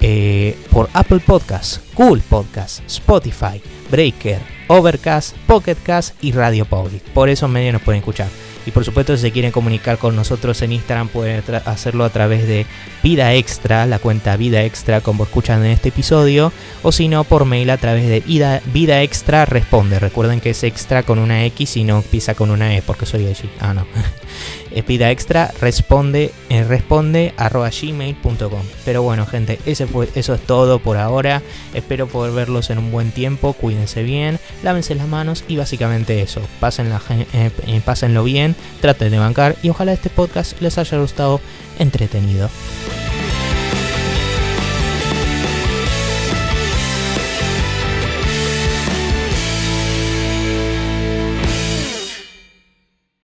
Eh, 0.00 0.56
por 0.70 0.90
Apple 0.92 1.20
Podcasts, 1.20 1.80
Google 1.94 2.22
Podcasts, 2.28 2.82
Spotify, 2.86 3.62
Breaker, 3.88 4.40
Overcast, 4.68 5.36
Pocketcast 5.46 6.22
y 6.22 6.32
Radio 6.32 6.64
Public. 6.64 7.02
Por 7.12 7.28
esos 7.28 7.50
medios 7.50 7.72
nos 7.72 7.82
pueden 7.82 8.00
escuchar. 8.00 8.28
Y 8.66 8.72
por 8.72 8.84
supuesto, 8.84 9.16
si 9.16 9.22
se 9.22 9.30
quieren 9.30 9.52
comunicar 9.52 9.96
con 9.96 10.16
nosotros 10.16 10.60
en 10.60 10.72
Instagram, 10.72 11.06
pueden 11.06 11.42
hacerlo 11.66 12.04
a 12.04 12.10
través 12.10 12.48
de 12.48 12.66
Vida 13.00 13.32
Extra, 13.34 13.86
la 13.86 14.00
cuenta 14.00 14.36
Vida 14.36 14.64
Extra, 14.64 15.00
como 15.00 15.22
escuchan 15.22 15.64
en 15.64 15.70
este 15.70 15.90
episodio, 15.90 16.52
o 16.82 16.90
si 16.90 17.06
no, 17.06 17.22
por 17.22 17.44
mail 17.44 17.70
a 17.70 17.76
través 17.76 18.08
de 18.08 18.18
Vida, 18.20 18.60
Vida 18.72 19.02
Extra 19.02 19.44
Responde. 19.44 20.00
Recuerden 20.00 20.40
que 20.40 20.50
es 20.50 20.64
extra 20.64 21.04
con 21.04 21.20
una 21.20 21.44
X 21.44 21.76
y 21.76 21.84
no 21.84 21.98
empieza 21.98 22.34
con 22.34 22.50
una 22.50 22.74
E, 22.76 22.82
porque 22.82 23.06
soy 23.06 23.26
allí. 23.26 23.48
Ah, 23.60 23.72
no. 23.72 23.86
Vida 24.82 25.10
Extra 25.10 25.52
responde, 25.60 26.32
eh, 26.48 26.64
responde 26.64 27.32
arroba 27.36 27.70
gmail.com. 27.70 28.62
Pero 28.84 29.02
bueno, 29.02 29.26
gente, 29.26 29.58
eso 29.64 30.34
es 30.34 30.40
todo 30.46 30.78
por 30.78 30.96
ahora. 30.96 31.42
Espero 31.74 32.06
poder 32.06 32.32
verlos 32.32 32.70
en 32.70 32.78
un 32.78 32.90
buen 32.90 33.10
tiempo. 33.10 33.52
Cuídense 33.52 34.02
bien, 34.02 34.38
lávense 34.62 34.94
las 34.94 35.08
manos 35.08 35.44
y 35.48 35.56
básicamente 35.56 36.22
eso. 36.22 36.40
Pásenla, 36.60 37.00
eh, 37.10 37.50
eh, 37.66 37.80
pásenlo 37.84 38.24
bien, 38.24 38.56
traten 38.80 39.10
de 39.10 39.18
bancar 39.18 39.56
y 39.62 39.70
ojalá 39.70 39.92
este 39.92 40.10
podcast 40.10 40.60
les 40.60 40.78
haya 40.78 40.98
gustado 40.98 41.40
entretenido. 41.78 42.48